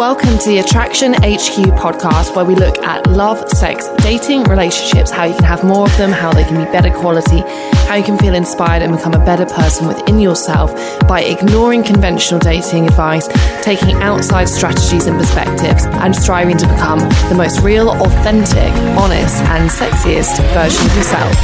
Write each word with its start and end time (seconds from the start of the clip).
Welcome 0.00 0.38
to 0.38 0.48
the 0.48 0.60
Attraction 0.60 1.12
HQ 1.12 1.76
podcast, 1.76 2.34
where 2.34 2.46
we 2.46 2.54
look 2.54 2.78
at 2.78 3.06
love, 3.06 3.46
sex, 3.50 3.86
dating, 3.98 4.44
relationships, 4.44 5.10
how 5.10 5.24
you 5.24 5.34
can 5.34 5.44
have 5.44 5.62
more 5.62 5.84
of 5.84 5.94
them, 5.98 6.10
how 6.10 6.32
they 6.32 6.42
can 6.42 6.56
be 6.56 6.64
better 6.72 6.88
quality, 6.90 7.42
how 7.90 7.96
you 7.96 8.04
can 8.04 8.16
feel 8.18 8.36
inspired 8.36 8.82
and 8.84 8.96
become 8.96 9.14
a 9.14 9.24
better 9.24 9.44
person 9.44 9.88
within 9.88 10.20
yourself 10.20 10.72
by 11.08 11.22
ignoring 11.22 11.82
conventional 11.82 12.38
dating 12.38 12.86
advice, 12.86 13.26
taking 13.64 13.96
outside 13.96 14.48
strategies 14.48 15.08
and 15.08 15.18
perspectives, 15.18 15.86
and 15.86 16.14
striving 16.14 16.56
to 16.56 16.68
become 16.68 17.00
the 17.28 17.34
most 17.36 17.60
real, 17.62 17.90
authentic, 17.90 18.72
honest, 18.96 19.42
and 19.42 19.68
sexiest 19.68 20.38
version 20.54 20.86
of 20.86 20.96
yourself. 20.96 21.34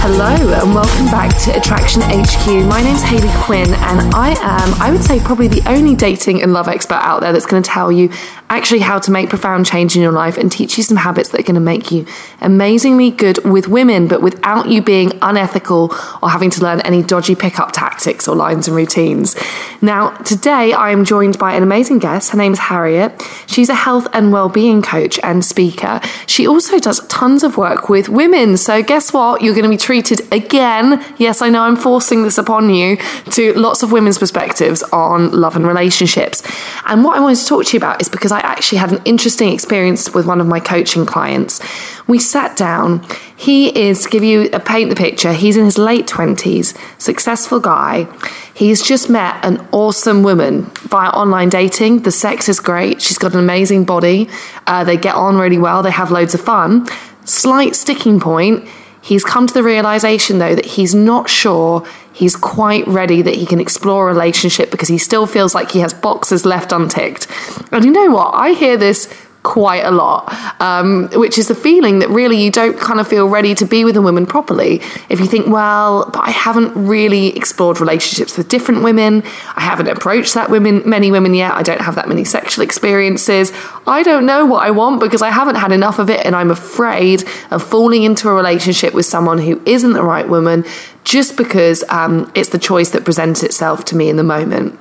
Hello, 0.00 0.32
and 0.62 0.74
welcome 0.74 1.04
back 1.08 1.36
to 1.44 1.54
Attraction 1.54 2.00
HQ. 2.00 2.66
My 2.66 2.80
name's 2.80 3.02
Hayley 3.02 3.28
Quinn, 3.42 3.68
and 3.68 4.14
I 4.14 4.30
am, 4.40 4.80
I 4.80 4.90
would 4.90 5.02
say, 5.02 5.20
probably 5.20 5.48
the 5.48 5.62
only 5.68 5.94
dating 5.94 6.40
and 6.40 6.54
love 6.54 6.66
expert 6.66 6.94
out 6.94 7.20
there 7.20 7.34
that's 7.34 7.44
going 7.44 7.62
to 7.62 7.68
tell 7.68 7.92
you 7.92 8.10
actually 8.48 8.80
how 8.80 8.98
to 8.98 9.10
make 9.10 9.28
profound 9.28 9.66
change 9.66 9.96
in 9.96 10.02
your 10.02 10.12
life 10.12 10.38
and 10.38 10.50
teach 10.50 10.78
you 10.78 10.82
some 10.82 10.96
habits 10.96 11.28
that 11.28 11.40
are 11.40 11.44
going 11.44 11.54
to 11.56 11.60
make 11.60 11.92
you 11.92 12.06
amazingly 12.40 13.10
good 13.10 13.44
with 13.44 13.68
women, 13.68 14.08
but 14.08 14.22
without 14.22 14.68
you 14.68 14.80
being 14.80 15.12
unethical 15.20 15.89
or 16.22 16.30
having 16.30 16.50
to 16.50 16.62
learn 16.62 16.80
any 16.80 17.02
dodgy 17.02 17.34
pickup 17.34 17.72
tactics 17.72 18.28
or 18.28 18.36
lines 18.36 18.68
and 18.68 18.76
routines. 18.76 19.36
Now, 19.80 20.10
today 20.18 20.72
I 20.72 20.90
am 20.90 21.04
joined 21.04 21.38
by 21.38 21.54
an 21.54 21.62
amazing 21.62 21.98
guest. 21.98 22.30
Her 22.30 22.38
name 22.38 22.52
is 22.52 22.58
Harriet. 22.58 23.22
She's 23.46 23.68
a 23.68 23.74
health 23.74 24.06
and 24.12 24.32
well-being 24.32 24.82
coach 24.82 25.18
and 25.22 25.44
speaker. 25.44 26.00
She 26.26 26.46
also 26.46 26.78
does 26.78 27.06
tons 27.08 27.42
of 27.42 27.56
work 27.56 27.88
with 27.88 28.08
women. 28.08 28.56
So 28.56 28.82
guess 28.82 29.12
what? 29.12 29.42
You're 29.42 29.54
going 29.54 29.64
to 29.64 29.70
be 29.70 29.76
treated 29.76 30.20
again. 30.32 31.04
Yes, 31.18 31.42
I 31.42 31.48
know 31.48 31.62
I'm 31.62 31.76
forcing 31.76 32.22
this 32.22 32.38
upon 32.38 32.70
you 32.70 32.96
to 33.30 33.52
lots 33.54 33.82
of 33.82 33.92
women's 33.92 34.18
perspectives 34.18 34.82
on 34.92 35.30
love 35.32 35.56
and 35.56 35.66
relationships. 35.66 36.42
And 36.86 37.04
what 37.04 37.16
I 37.16 37.20
wanted 37.20 37.38
to 37.38 37.46
talk 37.46 37.64
to 37.66 37.76
you 37.76 37.78
about 37.78 38.00
is 38.00 38.08
because 38.08 38.32
I 38.32 38.40
actually 38.40 38.78
had 38.78 38.92
an 38.92 39.02
interesting 39.04 39.52
experience 39.52 40.12
with 40.12 40.26
one 40.26 40.40
of 40.40 40.46
my 40.46 40.60
coaching 40.60 41.06
clients. 41.06 41.60
We 42.06 42.18
sat 42.18 42.56
down. 42.56 43.06
He 43.40 43.68
is, 43.68 44.02
to 44.02 44.10
give 44.10 44.22
you 44.22 44.50
a 44.52 44.60
paint 44.60 44.90
the 44.90 44.96
picture, 44.96 45.32
he's 45.32 45.56
in 45.56 45.64
his 45.64 45.78
late 45.78 46.06
20s, 46.06 46.76
successful 47.00 47.58
guy. 47.58 48.06
He's 48.52 48.82
just 48.82 49.08
met 49.08 49.42
an 49.42 49.66
awesome 49.72 50.22
woman 50.22 50.64
via 50.90 51.08
online 51.08 51.48
dating. 51.48 52.02
The 52.02 52.10
sex 52.10 52.50
is 52.50 52.60
great. 52.60 53.00
She's 53.00 53.16
got 53.16 53.32
an 53.32 53.38
amazing 53.38 53.86
body. 53.86 54.28
Uh, 54.66 54.84
they 54.84 54.98
get 54.98 55.14
on 55.14 55.38
really 55.38 55.56
well. 55.56 55.82
They 55.82 55.90
have 55.90 56.10
loads 56.10 56.34
of 56.34 56.42
fun. 56.42 56.86
Slight 57.24 57.74
sticking 57.76 58.20
point. 58.20 58.68
He's 59.00 59.24
come 59.24 59.46
to 59.46 59.54
the 59.54 59.62
realization, 59.62 60.38
though, 60.38 60.54
that 60.54 60.66
he's 60.66 60.94
not 60.94 61.30
sure 61.30 61.86
he's 62.12 62.36
quite 62.36 62.86
ready 62.86 63.22
that 63.22 63.36
he 63.36 63.46
can 63.46 63.58
explore 63.58 64.10
a 64.10 64.12
relationship 64.12 64.70
because 64.70 64.88
he 64.88 64.98
still 64.98 65.26
feels 65.26 65.54
like 65.54 65.70
he 65.70 65.78
has 65.78 65.94
boxes 65.94 66.44
left 66.44 66.72
unticked. 66.72 67.26
And 67.72 67.86
you 67.86 67.90
know 67.90 68.10
what? 68.10 68.34
I 68.34 68.50
hear 68.50 68.76
this 68.76 69.08
quite 69.42 69.84
a 69.84 69.90
lot, 69.90 70.32
um, 70.60 71.08
which 71.14 71.38
is 71.38 71.48
the 71.48 71.54
feeling 71.54 72.00
that 72.00 72.08
really 72.10 72.42
you 72.42 72.50
don't 72.50 72.78
kind 72.78 73.00
of 73.00 73.08
feel 73.08 73.26
ready 73.28 73.54
to 73.54 73.64
be 73.64 73.84
with 73.84 73.96
a 73.96 74.02
woman 74.02 74.26
properly. 74.26 74.82
If 75.08 75.18
you 75.18 75.26
think, 75.26 75.46
well, 75.46 76.10
but 76.12 76.20
I 76.20 76.30
haven't 76.30 76.74
really 76.74 77.34
explored 77.36 77.80
relationships 77.80 78.36
with 78.36 78.48
different 78.48 78.82
women, 78.82 79.22
I 79.56 79.60
haven't 79.60 79.88
approached 79.88 80.34
that 80.34 80.50
women, 80.50 80.82
many 80.84 81.10
women 81.10 81.32
yet, 81.34 81.52
I 81.52 81.62
don't 81.62 81.80
have 81.80 81.94
that 81.94 82.08
many 82.08 82.24
sexual 82.24 82.62
experiences, 82.62 83.52
I 83.86 84.02
don't 84.02 84.26
know 84.26 84.44
what 84.44 84.64
I 84.64 84.70
want 84.70 85.00
because 85.00 85.22
I 85.22 85.30
haven't 85.30 85.56
had 85.56 85.72
enough 85.72 85.98
of 85.98 86.10
it, 86.10 86.24
and 86.26 86.36
I'm 86.36 86.50
afraid 86.50 87.24
of 87.50 87.62
falling 87.62 88.02
into 88.02 88.28
a 88.28 88.34
relationship 88.34 88.92
with 88.92 89.06
someone 89.06 89.38
who 89.38 89.60
isn't 89.64 89.92
the 89.92 90.02
right 90.02 90.28
woman 90.28 90.64
just 91.04 91.36
because 91.36 91.84
um, 91.88 92.30
it's 92.34 92.50
the 92.50 92.58
choice 92.58 92.90
that 92.90 93.04
presents 93.04 93.42
itself 93.42 93.84
to 93.86 93.96
me 93.96 94.08
in 94.08 94.16
the 94.16 94.24
moment. 94.24 94.78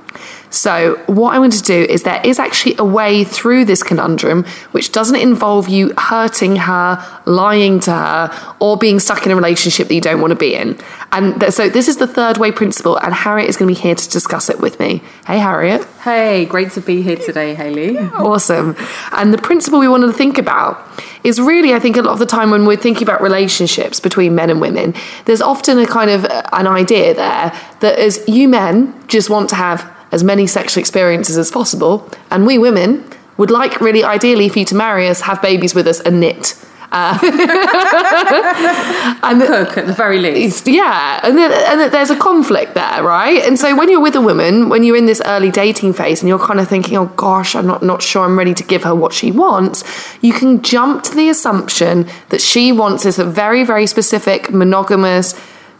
So, 0.52 0.96
what 1.06 1.36
I 1.36 1.40
want 1.40 1.54
to 1.54 1.62
do 1.62 1.76
is 1.76 2.04
there 2.04 2.22
is 2.24 2.40
actually 2.40 2.76
a 2.80 2.84
way 2.84 3.24
through 3.24 3.66
this 3.66 3.84
conundrum 3.84 4.46
which 4.72 4.92
doesn't 4.92 5.16
involve 5.16 5.70
you 5.70 5.94
hurting 5.96 6.56
her, 6.56 7.22
lying 7.26 7.80
to 7.82 7.92
her, 7.92 8.56
or 8.60 8.76
being 8.76 9.00
stuck 9.00 9.26
in 9.26 9.32
a 9.32 9.36
relationship 9.36 9.88
that 9.88 9.94
you 9.94 10.02
don't 10.02 10.22
want 10.22 10.32
to 10.32 10.36
be 10.36 10.56
in. 10.56 10.78
And 11.12 11.40
th- 11.40 11.54
so, 11.54 11.70
this 11.70 11.88
is 11.88 11.98
the 11.98 12.08
third 12.08 12.40
way 12.40 12.52
principle, 12.52 12.98
and 12.98 13.14
Harriet 13.14 13.48
is 13.48 13.58
going 13.58 13.74
to 13.74 13.80
be 13.80 13.80
here 13.80 13.96
to 13.96 14.10
discuss 14.10 14.50
it 14.50 14.60
with 14.60 14.80
me. 14.80 15.04
Hey, 15.28 15.38
Harriet. 15.38 15.86
Hey, 16.02 16.46
great 16.46 16.72
to 16.72 16.82
be 16.82 17.04
here 17.04 17.18
today, 17.18 17.54
Hayley. 17.54 18.00
Awesome. 18.00 18.76
And 19.12 19.32
the 19.32 19.38
principle 19.38 19.80
we 19.80 19.88
wanted 19.88 20.08
to 20.08 20.14
think 20.14 20.40
about 20.40 20.84
is 21.24 21.40
really, 21.40 21.74
I 21.74 21.80
think, 21.80 21.98
a 21.98 22.02
lot 22.02 22.14
of 22.14 22.20
the 22.20 22.26
time 22.26 22.52
when 22.52 22.66
we're 22.66 22.78
thinking 22.78 23.04
about 23.04 23.22
relationships 23.22 24.00
between 24.00 24.36
men 24.36 24.50
and 24.50 24.62
women, 24.62 24.94
there's 25.26 25.42
often 25.42 25.78
a 25.78 25.86
kind 25.86 26.10
of 26.10 26.26
uh, 26.26 26.44
an 26.54 26.68
idea 26.68 27.14
there 27.14 27.52
that 27.82 28.00
as 28.00 28.24
you 28.28 28.48
men 28.48 28.94
just 29.08 29.30
want 29.30 29.50
to 29.50 29.56
have 29.56 29.90
as 30.12 30.24
many 30.24 30.48
sexual 30.48 30.80
experiences 30.80 31.38
as 31.38 31.52
possible. 31.52 32.10
And 32.32 32.46
we 32.46 32.58
women 32.58 33.04
would 33.38 33.52
like, 33.52 33.80
really 33.80 34.04
ideally, 34.04 34.50
for 34.50 34.60
you 34.60 34.66
to 34.66 34.76
marry 34.76 35.08
us, 35.08 35.22
have 35.22 35.42
babies 35.42 35.76
with 35.76 35.88
us, 35.88 36.00
and 36.02 36.20
knit. 36.20 36.56
Uh, 36.92 37.18
and 39.24 39.42
cook 39.42 39.78
at 39.78 39.86
the 39.86 39.94
very 39.94 40.18
least. 40.18 40.68
Yeah, 40.68 41.20
and, 41.24 41.38
then, 41.38 41.52
and 41.52 41.94
there's 41.94 42.10
a 42.10 42.16
conflict 42.16 42.74
there, 42.74 43.04
right? 43.04 43.44
And 43.44 43.60
so 43.60 43.76
when 43.76 43.90
you're 43.90 44.02
with 44.02 44.16
a 44.16 44.22
woman, 44.22 44.70
when 44.70 44.84
you're 44.84 44.96
in 44.96 45.06
this 45.06 45.22
early 45.26 45.52
dating 45.52 45.94
phase, 45.94 46.22
and 46.22 46.30
you're 46.30 46.40
kind 46.40 46.60
of 46.60 46.68
thinking, 46.68 46.98
"Oh 46.98 47.06
gosh, 47.16 47.56
I'm 47.56 47.68
not 47.68 47.84
not 47.84 48.02
sure 48.02 48.26
I'm 48.26 48.38
ready 48.38 48.56
to 48.56 48.64
give 48.64 48.84
her 48.86 48.96
what 48.96 49.14
she 49.14 49.32
wants," 49.32 49.84
you 50.22 50.34
can 50.34 50.64
jump 50.64 51.04
to 51.04 51.16
the 51.16 51.30
assumption 51.30 52.08
that 52.30 52.42
she 52.42 52.72
wants 52.72 53.04
this 53.04 53.20
a 53.20 53.26
very 53.26 53.64
very 53.64 53.86
specific 53.86 54.52
monogamous 54.52 55.36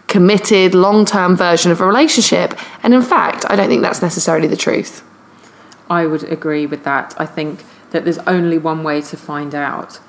committed, 0.10 0.74
long 0.74 1.06
term 1.06 1.38
version 1.38 1.72
of 1.72 1.80
a 1.80 1.86
relationship. 1.86 2.60
And 2.84 2.94
in 2.94 3.02
fact, 3.02 3.46
I 3.50 3.56
don't 3.56 3.70
think 3.70 3.82
that's 3.82 4.02
necessarily 4.02 4.48
the 4.48 4.58
truth. 4.58 5.04
I 5.90 6.06
would 6.06 6.24
agree 6.24 6.66
with 6.66 6.84
that. 6.84 7.16
I 7.18 7.26
think 7.26 7.64
that 7.92 8.04
there's 8.04 8.20
only 8.20 8.58
one 8.58 8.84
way 8.84 9.02
to 9.02 9.18
find 9.18 9.56
out, 9.56 10.00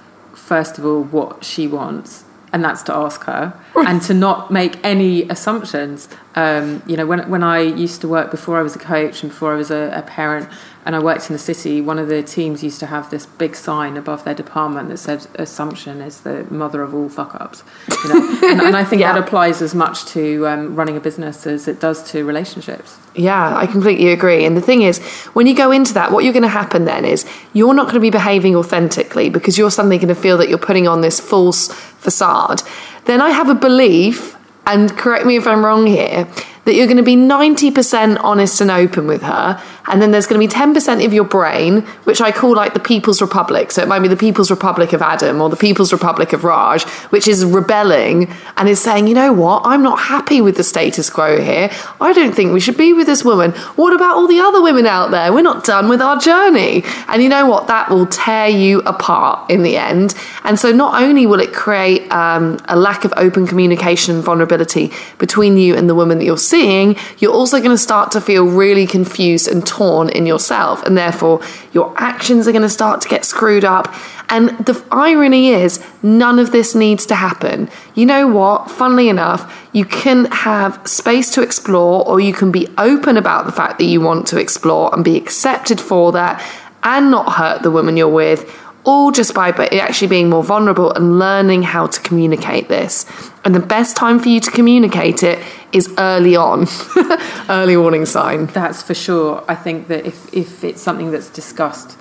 first 0.51 0.79
of 0.79 0.85
all, 0.85 1.05
what 1.05 1.45
she 1.45 1.69
wants. 1.69 2.25
And 2.53 2.65
that's 2.65 2.83
to 2.89 2.93
ask 2.93 3.23
her 3.23 3.55
and 3.77 4.03
to 4.09 4.13
not 4.13 4.51
make 4.51 4.85
any 4.85 5.23
assumptions. 5.29 6.09
Um, 6.35 6.83
you 6.89 6.97
know, 6.97 7.07
when, 7.07 7.31
when 7.31 7.45
I 7.45 7.61
used 7.61 8.01
to 8.01 8.09
work 8.09 8.33
before 8.33 8.59
I 8.59 8.63
was 8.63 8.75
a 8.75 8.81
coach 8.81 9.23
and 9.23 9.31
before 9.31 9.53
I 9.55 9.57
was 9.57 9.71
a, 9.71 9.93
a 9.95 10.03
parent, 10.03 10.49
and 10.87 10.97
I 10.97 10.99
worked 10.99 11.29
in 11.29 11.35
the 11.35 11.39
city, 11.39 11.81
one 11.81 11.99
of 11.99 12.09
the 12.09 12.23
teams 12.23 12.65
used 12.65 12.81
to 12.81 12.87
have 12.87 13.11
this 13.11 13.27
big 13.27 13.55
sign 13.55 13.99
above 13.99 14.25
their 14.25 14.35
department 14.35 14.89
that 14.89 14.97
said 14.97 15.27
"Assumption 15.35 16.01
is 16.01 16.23
the 16.23 16.45
mother 16.51 16.83
of 16.83 16.95
all 16.95 17.09
fuck 17.09 17.35
ups," 17.35 17.63
you 18.05 18.09
know? 18.09 18.39
and, 18.45 18.61
and, 18.63 18.77
I 18.77 18.85
think 18.85 19.01
yeah. 19.01 19.13
that 19.13 19.23
applies 19.23 19.61
as 19.61 19.75
much 19.75 20.07
to 20.07 20.47
um, 20.47 20.75
running 20.75 20.97
a 20.97 21.01
business 21.01 21.47
as 21.47 21.69
it 21.69 21.81
does 21.81 22.03
to 22.13 22.25
relationships. 22.25 22.97
Yeah, 23.15 23.57
I 23.57 23.67
completely 23.67 24.11
agree. 24.11 24.45
And 24.47 24.57
the 24.57 24.63
thing 24.63 24.83
is, 24.83 25.01
when 25.35 25.47
you 25.47 25.55
go 25.55 25.71
into 25.71 25.93
that, 25.95 26.13
what 26.13 26.25
you're 26.25 26.33
going 26.33 26.45
to 26.45 26.49
happen 26.49 26.87
then 26.87 27.05
is 27.05 27.27
you're 27.53 27.75
not 27.75 27.85
going 27.85 27.95
to 27.95 28.01
be 28.01 28.11
behaving 28.11 28.57
authentically 28.57 29.29
because 29.29 29.59
you're 29.59 29.71
suddenly 29.71 29.99
going 29.99 30.09
to 30.09 30.15
feel 30.15 30.39
that 30.39 30.49
you're 30.49 30.59
putting 30.59 30.89
on 30.89 31.03
this 31.03 31.21
false 31.21 31.69
facade. 31.69 32.63
Then 33.05 33.21
I 33.21 33.31
have 33.31 33.51
a 33.51 33.55
belief, 33.55 34.37
and 34.67 34.97
correct 34.97 35.27
me 35.27 35.37
if 35.37 35.47
I'm 35.47 35.65
wrong 35.65 35.87
here, 35.87 36.27
that 36.65 36.75
you're 36.75 36.87
going 36.87 36.99
to 36.99 37.03
be 37.03 37.17
90% 37.17 38.19
honest 38.23 38.61
and 38.61 38.71
open 38.71 39.07
with 39.07 39.23
her 39.23 39.61
and 39.91 40.01
then 40.01 40.13
there's 40.13 40.27
going 40.27 40.41
to 40.41 40.57
be 40.57 40.61
10% 40.61 41.05
of 41.05 41.13
your 41.13 41.25
brain, 41.25 41.81
which 42.05 42.21
I 42.21 42.31
call 42.31 42.55
like 42.55 42.75
the 42.75 42.81
People's 42.81 43.21
Republic. 43.21 43.73
So 43.73 43.83
it 43.83 43.89
might 43.89 43.99
be 43.99 44.09
the 44.09 44.17
People's 44.17 44.51
Republic 44.51 44.93
of 44.93 45.03
Adam 45.03 45.41
or 45.41 45.51
the 45.51 45.57
People's 45.57 45.93
Republic 45.93 46.33
of 46.33 46.45
Raj, 46.45 46.85
which 47.11 47.27
is 47.27 47.45
rebelling 47.45 48.33
and 48.57 48.69
is 48.69 48.81
saying, 48.81 49.09
you 49.09 49.15
know 49.15 49.33
what, 49.33 49.63
I'm 49.65 49.83
not 49.83 49.99
happy 49.99 50.41
with 50.41 50.57
the 50.57 50.63
status 50.63 51.11
quo 51.11 51.43
here. 51.43 51.71
I 52.01 52.13
don't 52.13 52.35
think 52.35 52.53
we 52.53 52.61
should 52.61 52.77
be 52.77 52.93
with 52.93 53.09
this 53.09 53.25
woman. 53.25 53.51
What 53.75 53.93
about 53.93 54.15
all 54.15 54.29
the 54.29 54.39
other 54.39 54.63
women 54.63 54.87
out 54.87 55.11
there? 55.11 55.33
We're 55.33 55.43
not 55.43 55.65
done 55.65 55.89
with 55.89 56.01
our 56.01 56.19
journey. 56.19 56.85
And 57.09 57.21
you 57.21 57.29
know 57.29 57.47
what? 57.47 57.67
That 57.67 57.91
will 57.91 58.07
tear 58.07 58.49
you 58.49 58.83
apart 58.83 59.51
in 59.51 59.65
the 59.65 59.77
end. 59.77 60.15
And 60.45 60.57
so 60.57 60.71
not 60.71 61.03
only 61.03 61.27
will 61.27 61.41
it 61.41 61.53
create 61.53 62.11
um, 62.13 62.61
a 62.67 62.77
lack 62.77 63.05
of 63.05 63.13
open 63.17 63.45
communication 63.45 64.15
and 64.15 64.25
vulnerability 64.25 64.93
between 65.19 65.57
you 65.57 65.75
and 65.75 65.89
the 65.89 65.97
woman 65.97 66.19
that 66.19 66.25
you're 66.25 66.39
seeing, 66.39 66.95
you're 67.19 67.33
also 67.33 67.59
going 67.59 67.71
to 67.71 67.79
start 67.79 68.13
to 68.13 68.21
feel 68.21 68.47
really 68.47 68.87
confused 68.87 69.49
and 69.49 69.67
torn 69.67 69.80
in 69.81 70.27
yourself, 70.27 70.83
and 70.85 70.97
therefore 70.97 71.41
your 71.73 71.95
actions 71.97 72.47
are 72.47 72.53
going 72.53 72.63
to 72.63 72.69
start 72.69 73.01
to 73.01 73.09
get 73.09 73.25
screwed 73.25 73.65
up. 73.65 73.93
And 74.29 74.51
the 74.67 74.85
irony 74.93 75.49
is, 75.49 75.85
none 76.03 76.39
of 76.39 76.53
this 76.53 76.75
needs 76.75 77.07
to 77.07 77.15
happen. 77.15 77.69
You 77.95 78.07
know 78.07 78.29
what? 78.29 78.71
Funnily 78.71 79.09
enough, 79.09 79.69
you 79.73 79.85
can 79.85 80.27
have 80.27 80.87
space 80.87 81.33
to 81.35 81.43
explore, 81.43 82.07
or 82.07 82.21
you 82.21 82.33
can 82.33 82.53
be 82.53 82.69
open 82.79 83.17
about 83.17 83.47
the 83.47 83.53
fact 83.53 83.79
that 83.79 83.87
you 83.87 84.01
want 84.01 84.27
to 84.29 84.39
explore 84.39 84.95
and 84.95 85.05
be 85.05 85.17
accepted 85.17 85.81
for 85.81 86.13
that 86.13 86.45
and 86.83 87.11
not 87.11 87.33
hurt 87.33 87.63
the 87.63 87.71
woman 87.71 87.97
you're 87.97 88.09
with 88.09 88.49
all 88.85 89.11
just 89.11 89.35
by 89.35 89.51
actually 89.51 90.09
being 90.09 90.31
more 90.31 90.43
vulnerable 90.43 90.93
and 90.93 91.19
learning 91.19 91.63
how 91.63 91.87
to 91.87 92.01
communicate 92.01 92.69
this. 92.69 93.07
And 93.45 93.55
the 93.55 93.61
best 93.61 93.97
time 93.97 94.19
for 94.19 94.29
you 94.29 94.41
to 94.41 94.51
communicate 94.51 95.23
it 95.23 95.39
is 95.73 95.93
early 95.99 96.37
on. 96.37 96.67
early 97.49 97.77
warning 97.77 98.07
sign. 98.07 98.47
That's 98.47 98.83
for 98.83 98.95
sure. 98.95 99.45
I 99.49 99.55
think 99.55 99.89
that 99.89 100.07
if, 100.07 100.33
if 100.33 100.65
it's 100.65 100.81
something 100.81 101.11
that's 101.11 101.29
discussed 101.29 101.97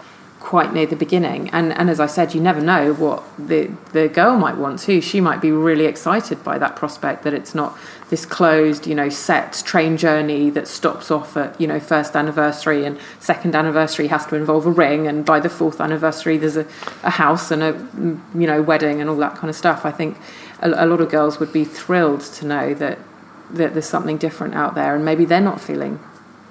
quite 0.49 0.73
near 0.73 0.87
the 0.87 0.95
beginning. 0.95 1.49
And 1.51 1.71
and 1.73 1.91
as 1.91 1.99
I 1.99 2.07
said, 2.07 2.33
you 2.33 2.41
never 2.41 2.61
know 2.61 2.93
what 2.93 3.23
the 3.37 3.69
the 3.91 4.07
girl 4.07 4.35
might 4.35 4.57
want 4.57 4.79
too. 4.79 4.99
She 4.99 5.21
might 5.21 5.41
be 5.41 5.51
really 5.51 5.85
excited 5.85 6.43
by 6.43 6.57
that 6.57 6.75
prospect 6.75 7.23
that 7.23 7.35
it's 7.35 7.53
not 7.53 7.77
this 8.09 8.25
closed, 8.25 8.87
you 8.87 8.95
know, 8.95 9.09
set 9.09 9.61
train 9.65 9.95
journey 9.95 10.49
that 10.49 10.67
stops 10.67 11.11
off 11.11 11.37
at, 11.37 11.59
you 11.61 11.67
know, 11.67 11.79
first 11.79 12.15
anniversary 12.15 12.85
and 12.85 12.99
second 13.19 13.55
anniversary 13.55 14.07
has 14.07 14.25
to 14.25 14.35
involve 14.35 14.65
a 14.65 14.71
ring 14.71 15.07
and 15.07 15.25
by 15.25 15.39
the 15.39 15.49
fourth 15.49 15.79
anniversary 15.79 16.37
there's 16.37 16.57
a, 16.57 16.65
a 17.03 17.11
house 17.11 17.51
and 17.51 17.61
a 17.61 17.73
you 18.37 18.47
know, 18.47 18.61
wedding 18.61 18.99
and 18.99 19.09
all 19.09 19.17
that 19.17 19.35
kind 19.35 19.49
of 19.49 19.55
stuff. 19.55 19.85
I 19.85 19.91
think 19.91 20.17
a, 20.59 20.69
a 20.71 20.87
lot 20.87 21.01
of 21.01 21.09
girls 21.09 21.39
would 21.39 21.53
be 21.53 21.63
thrilled 21.63 22.21
to 22.21 22.45
know 22.45 22.73
that 22.75 22.99
that 23.51 23.73
there's 23.73 23.87
something 23.87 24.17
different 24.17 24.53
out 24.53 24.75
there 24.75 24.95
and 24.95 25.03
maybe 25.03 25.25
they're 25.25 25.41
not 25.41 25.59
feeling 25.59 25.99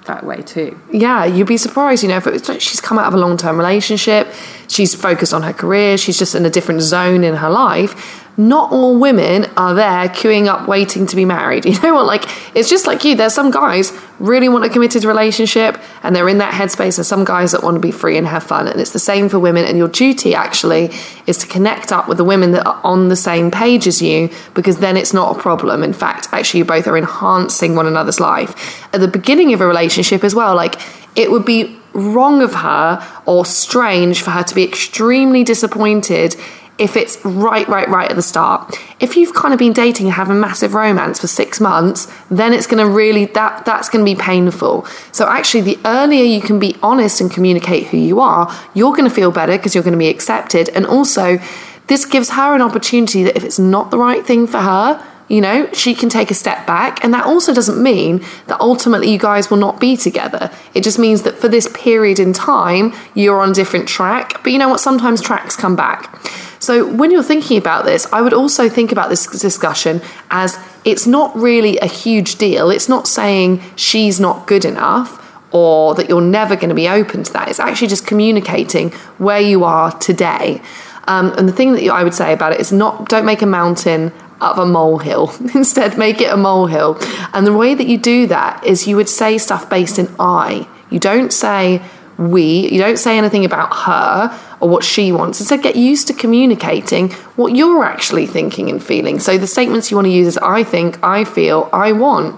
that 0.05 0.25
way 0.25 0.41
too. 0.41 0.77
Yeah, 0.91 1.23
you'd 1.23 1.47
be 1.47 1.57
surprised, 1.57 2.03
you 2.03 2.09
know, 2.09 2.17
if 2.17 2.27
it 2.27 2.33
was, 2.33 2.63
she's 2.63 2.81
come 2.81 2.97
out 2.97 3.07
of 3.07 3.13
a 3.13 3.17
long 3.17 3.37
term 3.37 3.57
relationship, 3.57 4.27
she's 4.67 4.95
focused 4.95 5.33
on 5.33 5.43
her 5.43 5.53
career, 5.53 5.97
she's 5.97 6.17
just 6.17 6.35
in 6.35 6.45
a 6.45 6.49
different 6.49 6.81
zone 6.81 7.23
in 7.23 7.35
her 7.35 7.49
life 7.49 8.18
not 8.39 8.71
all 8.71 8.97
women 8.97 9.45
are 9.57 9.73
there 9.73 10.07
queuing 10.07 10.47
up 10.47 10.65
waiting 10.65 11.05
to 11.05 11.15
be 11.15 11.25
married. 11.25 11.65
You 11.79 11.79
know 11.81 11.93
what? 11.93 12.05
Like, 12.05 12.25
it's 12.55 12.69
just 12.69 12.87
like 12.87 13.03
you. 13.03 13.15
There's 13.15 13.33
some 13.33 13.51
guys 13.51 13.91
really 14.17 14.49
want 14.49 14.65
a 14.65 14.69
committed 14.69 15.03
relationship 15.03 15.77
and 16.03 16.15
they're 16.15 16.27
in 16.27 16.39
that 16.39 16.53
headspace. 16.53 16.95
There's 16.95 17.07
some 17.07 17.23
guys 17.23 17.51
that 17.51 17.63
want 17.63 17.75
to 17.75 17.79
be 17.79 17.91
free 17.91 18.17
and 18.17 18.25
have 18.27 18.43
fun. 18.43 18.67
And 18.67 18.79
it's 18.81 18.91
the 18.91 18.99
same 18.99 19.29
for 19.29 19.39
women. 19.39 19.65
And 19.65 19.77
your 19.77 19.87
duty 19.87 20.35
actually 20.35 20.89
is 21.27 21.37
to 21.39 21.47
connect 21.47 21.91
up 21.91 22.07
with 22.07 22.17
the 22.17 22.23
women 22.23 22.51
that 22.51 22.65
are 22.65 22.81
on 22.83 23.09
the 23.09 23.15
same 23.15 23.51
page 23.51 23.87
as 23.87 24.01
you 24.01 24.29
because 24.55 24.77
then 24.77 24.97
it's 24.97 25.13
not 25.13 25.37
a 25.37 25.39
problem. 25.39 25.83
In 25.83 25.93
fact, 25.93 26.29
actually, 26.31 26.59
you 26.59 26.65
both 26.65 26.87
are 26.87 26.97
enhancing 26.97 27.75
one 27.75 27.87
another's 27.87 28.19
life. 28.19 28.85
At 28.93 29.01
the 29.01 29.07
beginning 29.07 29.53
of 29.53 29.61
a 29.61 29.67
relationship 29.67 30.23
as 30.23 30.33
well, 30.33 30.55
like, 30.55 30.75
it 31.17 31.29
would 31.29 31.45
be 31.45 31.77
wrong 31.93 32.41
of 32.41 32.53
her 32.53 33.05
or 33.25 33.45
strange 33.45 34.21
for 34.21 34.31
her 34.31 34.43
to 34.43 34.55
be 34.55 34.63
extremely 34.63 35.43
disappointed 35.43 36.35
if 36.79 36.95
it's 36.95 37.23
right, 37.25 37.67
right, 37.67 37.87
right 37.89 38.09
at 38.09 38.15
the 38.15 38.21
start. 38.21 38.73
If 38.99 39.15
you've 39.15 39.33
kind 39.33 39.53
of 39.53 39.59
been 39.59 39.73
dating 39.73 40.07
and 40.07 40.15
having 40.15 40.39
massive 40.39 40.73
romance 40.73 41.19
for 41.19 41.27
six 41.27 41.59
months, 41.59 42.07
then 42.31 42.53
it's 42.53 42.67
going 42.67 42.83
to 42.83 42.89
really 42.89 43.25
that 43.25 43.65
that's 43.65 43.89
going 43.89 44.05
to 44.05 44.09
be 44.09 44.19
painful. 44.19 44.85
So 45.11 45.27
actually, 45.27 45.61
the 45.61 45.79
earlier 45.85 46.23
you 46.23 46.41
can 46.41 46.59
be 46.59 46.75
honest 46.81 47.21
and 47.21 47.29
communicate 47.29 47.87
who 47.87 47.97
you 47.97 48.19
are, 48.19 48.53
you're 48.73 48.91
going 48.91 49.09
to 49.09 49.13
feel 49.13 49.31
better 49.31 49.57
because 49.57 49.75
you're 49.75 49.83
going 49.83 49.93
to 49.93 49.99
be 49.99 50.09
accepted, 50.09 50.69
and 50.69 50.85
also 50.85 51.39
this 51.87 52.05
gives 52.05 52.29
her 52.29 52.55
an 52.55 52.61
opportunity 52.61 53.23
that 53.23 53.35
if 53.35 53.43
it's 53.43 53.59
not 53.59 53.91
the 53.91 53.97
right 53.97 54.25
thing 54.25 54.47
for 54.47 54.59
her, 54.59 55.05
you 55.29 55.39
know, 55.39 55.71
she 55.71 55.93
can 55.95 56.09
take 56.09 56.31
a 56.31 56.33
step 56.33 56.67
back. 56.67 57.03
And 57.03 57.13
that 57.13 57.25
also 57.25 57.53
doesn't 57.53 57.81
mean 57.81 58.25
that 58.47 58.59
ultimately 58.59 59.11
you 59.11 59.19
guys 59.19 59.49
will 59.49 59.57
not 59.57 59.79
be 59.79 59.95
together. 59.95 60.51
It 60.73 60.83
just 60.83 60.99
means 60.99 61.21
that 61.23 61.35
for 61.35 61.47
this 61.47 61.69
period 61.73 62.19
in 62.19 62.33
time, 62.33 62.93
you're 63.13 63.39
on 63.39 63.51
a 63.51 63.53
different 63.53 63.87
track. 63.87 64.43
But 64.43 64.51
you 64.51 64.57
know 64.57 64.67
what? 64.67 64.79
Sometimes 64.79 65.21
tracks 65.21 65.55
come 65.55 65.75
back. 65.75 66.19
So 66.59 66.85
when 66.91 67.11
you're 67.11 67.23
thinking 67.23 67.57
about 67.57 67.85
this, 67.85 68.11
I 68.11 68.21
would 68.21 68.33
also 68.33 68.67
think 68.67 68.91
about 68.91 69.09
this 69.09 69.27
discussion 69.27 70.01
as 70.29 70.57
it's 70.83 71.07
not 71.07 71.33
really 71.35 71.77
a 71.77 71.85
huge 71.85 72.35
deal. 72.35 72.69
It's 72.69 72.89
not 72.89 73.07
saying 73.07 73.61
she's 73.75 74.19
not 74.19 74.47
good 74.47 74.65
enough 74.65 75.15
or 75.51 75.95
that 75.95 76.09
you're 76.09 76.21
never 76.21 76.55
going 76.55 76.69
to 76.69 76.75
be 76.75 76.87
open 76.87 77.23
to 77.23 77.33
that. 77.33 77.47
It's 77.49 77.59
actually 77.59 77.87
just 77.87 78.05
communicating 78.05 78.91
where 79.17 79.39
you 79.39 79.63
are 79.63 79.91
today. 79.99 80.61
Um, 81.07 81.33
and 81.37 81.47
the 81.47 81.53
thing 81.53 81.73
that 81.73 81.87
I 81.87 82.03
would 82.03 82.13
say 82.13 82.33
about 82.33 82.51
it 82.51 82.59
is 82.59 82.71
not 82.71 83.09
don't 83.09 83.25
make 83.25 83.41
a 83.41 83.47
mountain 83.47 84.11
of 84.41 84.57
a 84.57 84.65
molehill. 84.65 85.33
Instead, 85.55 85.97
make 85.97 86.21
it 86.21 86.31
a 86.31 86.37
molehill. 86.37 86.97
And 87.33 87.45
the 87.45 87.53
way 87.53 87.75
that 87.75 87.87
you 87.87 87.97
do 87.97 88.27
that 88.27 88.65
is 88.65 88.87
you 88.87 88.95
would 88.95 89.09
say 89.09 89.37
stuff 89.37 89.69
based 89.69 89.99
in 89.99 90.13
I. 90.19 90.67
You 90.89 90.99
don't 90.99 91.31
say 91.31 91.81
we, 92.17 92.69
you 92.69 92.79
don't 92.79 92.97
say 92.97 93.17
anything 93.17 93.45
about 93.45 93.73
her 93.73 94.37
or 94.59 94.67
what 94.67 94.83
she 94.83 95.11
wants. 95.11 95.39
Instead, 95.39 95.63
get 95.63 95.77
used 95.77 96.07
to 96.07 96.13
communicating 96.13 97.11
what 97.37 97.55
you're 97.55 97.85
actually 97.85 98.27
thinking 98.27 98.69
and 98.69 98.83
feeling. 98.83 99.19
So 99.19 99.37
the 99.37 99.47
statements 99.47 99.89
you 99.89 99.95
want 99.95 100.07
to 100.07 100.11
use 100.11 100.27
is 100.27 100.37
I 100.37 100.63
think, 100.63 101.01
I 101.01 101.23
feel, 101.23 101.69
I 101.71 101.93
want. 101.93 102.35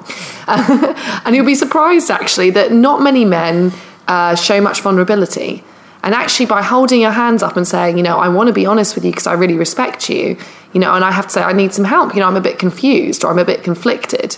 and 0.47 1.36
you'll 1.36 1.45
be 1.45 1.56
surprised 1.56 2.12
actually 2.12 2.51
that 2.51 2.71
not 2.71 3.01
many 3.01 3.25
men 3.25 3.71
uh, 4.07 4.36
show 4.36 4.62
much 4.62 4.81
vulnerability. 4.81 5.63
And 6.03 6.15
actually, 6.15 6.48
by 6.48 6.62
holding 6.63 7.01
your 7.01 7.12
hands 7.12 7.44
up 7.44 7.57
and 7.57 7.68
saying, 7.68 7.98
you 7.98 8.03
know, 8.03 8.18
I 8.18 8.27
want 8.30 8.48
to 8.48 8.53
be 8.53 8.65
honest 8.65 8.95
with 8.95 9.06
you 9.06 9.12
because 9.12 9.27
I 9.27 9.33
really 9.33 9.56
respect 9.56 10.09
you, 10.09 10.38
you 10.74 10.80
know, 10.80 10.94
and 10.94 11.06
I 11.06 11.12
have 11.12 11.25
to 11.25 11.31
say, 11.31 11.44
I 11.44 11.53
need 11.53 11.74
some 11.74 11.86
help, 11.86 12.15
you 12.15 12.21
know, 12.21 12.27
I'm 12.27 12.36
a 12.36 12.42
bit 12.42 12.57
confused 12.57 13.24
or 13.24 13.31
I'm 13.31 13.39
a 13.39 13.45
bit 13.45 13.63
conflicted. 13.63 14.38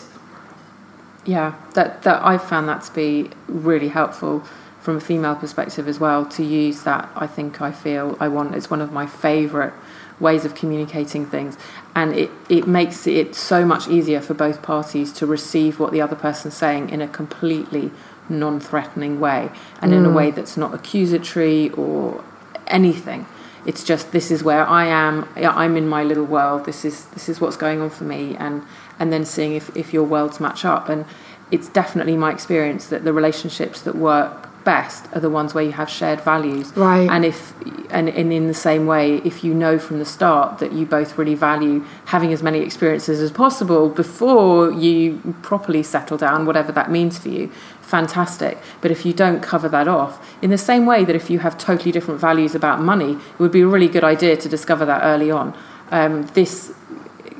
Yeah, 1.26 1.56
that, 1.74 2.04
that 2.04 2.26
I've 2.26 2.44
found 2.44 2.68
that 2.68 2.84
to 2.84 2.94
be 2.94 3.30
really 3.48 3.88
helpful 3.88 4.44
from 4.84 4.98
a 4.98 5.00
female 5.00 5.36
perspective 5.36 5.88
as 5.88 5.98
well 5.98 6.26
to 6.26 6.44
use 6.44 6.84
that 6.84 7.10
I 7.16 7.26
think 7.26 7.62
I 7.62 7.72
feel 7.72 8.18
I 8.20 8.28
want 8.28 8.54
it's 8.54 8.70
one 8.70 8.82
of 8.82 8.92
my 8.92 9.08
favorite 9.08 9.74
ways 10.20 10.44
of 10.44 10.56
communicating 10.56 11.26
things 11.26 11.58
and 11.96 12.14
it, 12.14 12.30
it 12.50 12.68
makes 12.68 13.08
it 13.08 13.34
so 13.34 13.66
much 13.66 13.88
easier 13.88 14.20
for 14.20 14.34
both 14.34 14.62
parties 14.62 15.14
to 15.14 15.26
receive 15.26 15.80
what 15.80 15.94
the 15.94 16.02
other 16.02 16.18
person's 16.18 16.56
saying 16.56 16.90
in 16.90 17.02
a 17.02 17.08
completely 17.08 17.92
non-threatening 18.30 19.20
way 19.20 19.50
and 19.82 19.92
mm. 19.92 19.98
in 19.98 20.06
a 20.06 20.10
mm. 20.10 20.16
way 20.16 20.32
that's 20.32 20.58
not 20.58 20.74
accusatory 20.74 21.70
or 21.72 22.24
anything 22.68 23.26
it's 23.66 23.84
just 23.84 24.12
this 24.12 24.32
is 24.32 24.44
where 24.44 24.66
I 24.66 24.86
am 24.86 25.28
I'm 25.36 25.78
in 25.78 25.88
my 25.88 26.04
little 26.04 26.26
world 26.26 26.66
this 26.66 26.86
is 26.86 27.06
this 27.08 27.30
is 27.30 27.40
what's 27.40 27.58
going 27.58 27.82
on 27.82 27.90
for 27.90 28.04
me 28.04 28.36
and 28.36 28.64
and 29.00 29.12
then 29.12 29.26
seeing 29.26 29.54
if, 29.54 29.76
if 29.76 29.94
your 29.94 30.04
worlds 30.04 30.40
match 30.40 30.66
up 30.66 30.90
and 30.90 31.06
it's 31.52 31.70
definitely 31.70 32.18
my 32.18 32.32
experience 32.32 32.88
that 32.88 33.04
the 33.04 33.14
relationships 33.14 33.82
that 33.82 33.96
work 33.96 34.50
best 34.64 35.08
are 35.14 35.20
the 35.20 35.30
ones 35.30 35.54
where 35.54 35.64
you 35.64 35.72
have 35.72 35.90
shared 35.90 36.22
values. 36.22 36.76
Right. 36.76 37.10
And 37.10 37.26
if 37.26 37.54
and, 37.90 38.10
and 38.10 38.34
in 38.34 38.48
the 38.48 38.54
same 38.54 38.88
way, 38.88 39.18
if 39.18 39.44
you 39.44 39.54
know 39.54 39.78
from 39.78 40.00
the 40.00 40.06
start 40.06 40.60
that 40.60 40.72
you 40.72 40.86
both 40.86 41.18
really 41.18 41.36
value 41.36 41.86
having 42.06 42.34
as 42.34 42.42
many 42.42 42.60
experiences 42.60 43.20
as 43.22 43.32
possible 43.32 43.90
before 43.90 44.72
you 44.72 45.36
properly 45.42 45.84
settle 45.84 46.18
down, 46.18 46.46
whatever 46.46 46.72
that 46.72 46.90
means 46.90 47.18
for 47.18 47.30
you, 47.30 47.52
fantastic. 47.94 48.58
But 48.82 48.90
if 48.90 49.06
you 49.06 49.14
don't 49.14 49.42
cover 49.52 49.70
that 49.70 49.88
off, 49.88 50.14
in 50.42 50.50
the 50.50 50.58
same 50.58 50.88
way 50.88 51.06
that 51.06 51.16
if 51.16 51.30
you 51.30 51.38
have 51.46 51.60
totally 51.60 51.92
different 51.92 52.20
values 52.20 52.56
about 52.56 52.82
money, 52.82 53.12
it 53.14 53.40
would 53.40 53.52
be 53.52 53.62
a 53.62 53.68
really 53.68 53.88
good 53.88 54.04
idea 54.04 54.36
to 54.36 54.50
discover 54.50 54.84
that 54.92 55.02
early 55.04 55.30
on. 55.30 55.48
Um, 55.92 56.14
this 56.34 56.74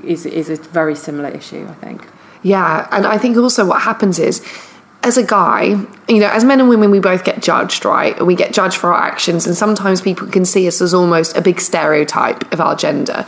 is 0.04 0.28
is 0.28 0.50
a 0.52 0.58
very 0.80 0.96
similar 1.08 1.30
issue, 1.30 1.66
I 1.68 1.74
think. 1.86 2.00
Yeah, 2.44 2.88
and 2.92 3.08
I 3.16 3.18
think 3.18 3.36
also 3.38 3.66
what 3.66 3.82
happens 3.82 4.20
is 4.20 4.36
as 5.02 5.18
a 5.18 5.26
guy, 5.26 5.62
you 6.08 6.20
know, 6.24 6.30
as 6.38 6.44
men 6.44 6.60
and 6.60 6.70
women, 6.70 6.92
we 6.92 7.00
both 7.00 7.24
get 7.24 7.42
judged, 7.42 7.84
right? 7.84 8.16
And 8.18 8.28
We 8.28 8.36
get 8.36 8.54
judged 8.54 8.78
for 8.78 8.94
our 8.94 9.02
actions, 9.12 9.48
and 9.48 9.56
sometimes 9.58 10.02
people 10.02 10.28
can 10.28 10.46
see 10.46 10.68
us 10.68 10.82
as 10.82 10.94
almost 10.94 11.36
a 11.36 11.42
big 11.42 11.60
stereotype 11.60 12.42
of 12.54 12.62
our 12.62 12.76
gender. 12.76 13.26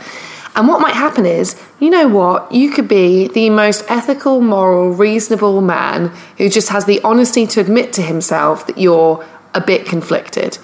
And 0.56 0.66
what 0.66 0.80
might 0.80 0.94
happen 0.94 1.26
is, 1.26 1.60
you 1.78 1.90
know 1.90 2.08
what, 2.08 2.50
you 2.50 2.70
could 2.70 2.88
be 2.88 3.28
the 3.28 3.50
most 3.50 3.84
ethical, 3.88 4.40
moral, 4.40 4.90
reasonable 4.90 5.60
man 5.60 6.08
who 6.38 6.48
just 6.48 6.70
has 6.70 6.86
the 6.86 7.00
honesty 7.02 7.46
to 7.48 7.60
admit 7.60 7.92
to 7.92 8.02
himself 8.02 8.66
that 8.66 8.78
you're 8.78 9.24
a 9.52 9.60
bit 9.60 9.84
conflicted. 9.84 10.56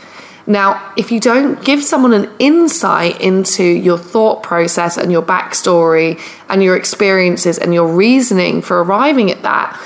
Now, 0.47 0.93
if 0.97 1.13
you 1.13 1.21
don't 1.21 1.63
give 1.65 1.85
someone 1.85 2.15
an 2.15 2.31
insight 2.39 3.21
into 3.21 3.63
your 3.63 3.99
thought 3.99 4.43
process 4.43 4.97
and 4.97 5.13
your 5.13 5.23
backstory 5.23 6.19
and 6.49 6.63
your 6.63 6.75
experiences 6.75 7.59
and 7.59 7.73
your 7.73 7.95
reasoning 7.95 8.63
for 8.63 8.83
arriving 8.83 9.31
at 9.31 9.43
that, 9.43 9.79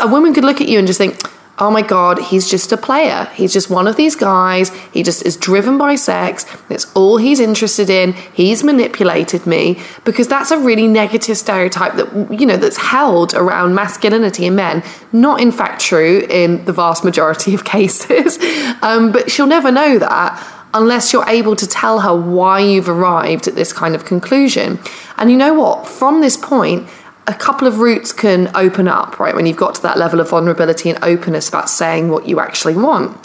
a 0.00 0.08
woman 0.08 0.34
could 0.34 0.44
look 0.44 0.60
at 0.60 0.68
you 0.68 0.78
and 0.78 0.86
just 0.86 0.98
think, 0.98 1.20
oh 1.58 1.70
my 1.70 1.82
god, 1.82 2.18
he's 2.18 2.48
just 2.48 2.72
a 2.72 2.76
player. 2.76 3.30
He's 3.34 3.52
just 3.52 3.70
one 3.70 3.86
of 3.86 3.96
these 3.96 4.16
guys. 4.16 4.70
He 4.92 5.02
just 5.02 5.24
is 5.24 5.36
driven 5.36 5.78
by 5.78 5.94
sex. 5.94 6.44
That's 6.68 6.92
all 6.94 7.16
he's 7.16 7.38
interested 7.38 7.88
in. 7.88 8.12
He's 8.12 8.64
manipulated 8.64 9.46
me 9.46 9.80
because 10.04 10.26
that's 10.26 10.50
a 10.50 10.58
really 10.58 10.88
negative 10.88 11.36
stereotype 11.36 11.94
that 11.94 12.38
you 12.40 12.46
know 12.46 12.56
that's 12.56 12.76
held 12.76 13.34
around 13.34 13.74
masculinity 13.74 14.46
in 14.46 14.56
men. 14.56 14.82
Not 15.12 15.40
in 15.40 15.52
fact 15.52 15.80
true 15.80 16.26
in 16.28 16.64
the 16.64 16.72
vast 16.72 17.04
majority 17.04 17.54
of 17.54 17.64
cases, 17.76 18.38
um, 18.82 19.12
but 19.12 19.30
she'll 19.30 19.46
never 19.46 19.70
know 19.70 19.98
that. 19.98 20.50
Unless 20.76 21.12
you're 21.12 21.28
able 21.28 21.54
to 21.54 21.68
tell 21.68 22.00
her 22.00 22.12
why 22.12 22.58
you've 22.58 22.88
arrived 22.88 23.46
at 23.46 23.54
this 23.54 23.72
kind 23.72 23.94
of 23.94 24.04
conclusion. 24.04 24.80
And 25.16 25.30
you 25.30 25.36
know 25.36 25.54
what? 25.54 25.86
From 25.86 26.20
this 26.20 26.36
point, 26.36 26.88
a 27.26 27.34
couple 27.34 27.66
of 27.66 27.78
routes 27.78 28.12
can 28.12 28.50
open 28.54 28.86
up, 28.88 29.18
right? 29.18 29.34
When 29.34 29.46
you've 29.46 29.56
got 29.56 29.74
to 29.76 29.82
that 29.82 29.96
level 29.96 30.20
of 30.20 30.28
vulnerability 30.28 30.90
and 30.90 31.02
openness 31.02 31.48
about 31.48 31.70
saying 31.70 32.08
what 32.10 32.28
you 32.28 32.40
actually 32.40 32.74
want. 32.74 33.16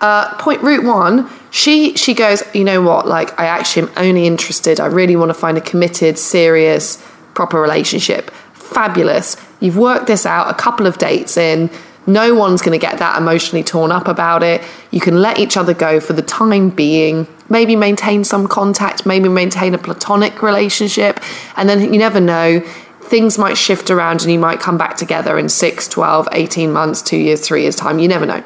Uh, 0.00 0.36
point 0.38 0.60
route 0.62 0.84
one, 0.84 1.30
she 1.50 1.96
she 1.96 2.14
goes, 2.14 2.42
you 2.54 2.64
know 2.64 2.82
what? 2.82 3.06
Like, 3.06 3.38
I 3.38 3.46
actually 3.46 3.88
am 3.88 3.92
only 3.96 4.26
interested. 4.26 4.80
I 4.80 4.86
really 4.86 5.16
want 5.16 5.30
to 5.30 5.34
find 5.34 5.56
a 5.56 5.60
committed, 5.60 6.18
serious, 6.18 7.02
proper 7.34 7.60
relationship. 7.60 8.30
Fabulous. 8.52 9.36
You've 9.60 9.78
worked 9.78 10.08
this 10.08 10.26
out. 10.26 10.50
A 10.50 10.54
couple 10.54 10.86
of 10.86 10.98
dates 10.98 11.36
in. 11.36 11.70
No 12.06 12.34
one's 12.34 12.60
going 12.60 12.78
to 12.78 12.86
get 12.86 12.98
that 12.98 13.16
emotionally 13.16 13.62
torn 13.62 13.90
up 13.90 14.08
about 14.08 14.42
it. 14.42 14.62
You 14.90 15.00
can 15.00 15.22
let 15.22 15.38
each 15.38 15.56
other 15.56 15.72
go 15.72 16.00
for 16.00 16.12
the 16.12 16.22
time 16.22 16.68
being. 16.68 17.26
Maybe 17.48 17.76
maintain 17.76 18.24
some 18.24 18.46
contact. 18.46 19.06
Maybe 19.06 19.28
maintain 19.28 19.72
a 19.74 19.78
platonic 19.78 20.42
relationship, 20.42 21.20
and 21.56 21.68
then 21.68 21.92
you 21.92 21.98
never 21.98 22.20
know 22.20 22.62
things 23.04 23.38
might 23.38 23.56
shift 23.56 23.90
around 23.90 24.22
and 24.22 24.32
you 24.32 24.38
might 24.38 24.60
come 24.60 24.78
back 24.78 24.96
together 24.96 25.38
in 25.38 25.48
6, 25.48 25.88
12, 25.88 26.28
18 26.32 26.72
months, 26.72 27.02
2 27.02 27.16
years, 27.16 27.46
3 27.46 27.62
years 27.62 27.76
time. 27.76 27.98
You 27.98 28.08
never 28.08 28.26
know. 28.26 28.42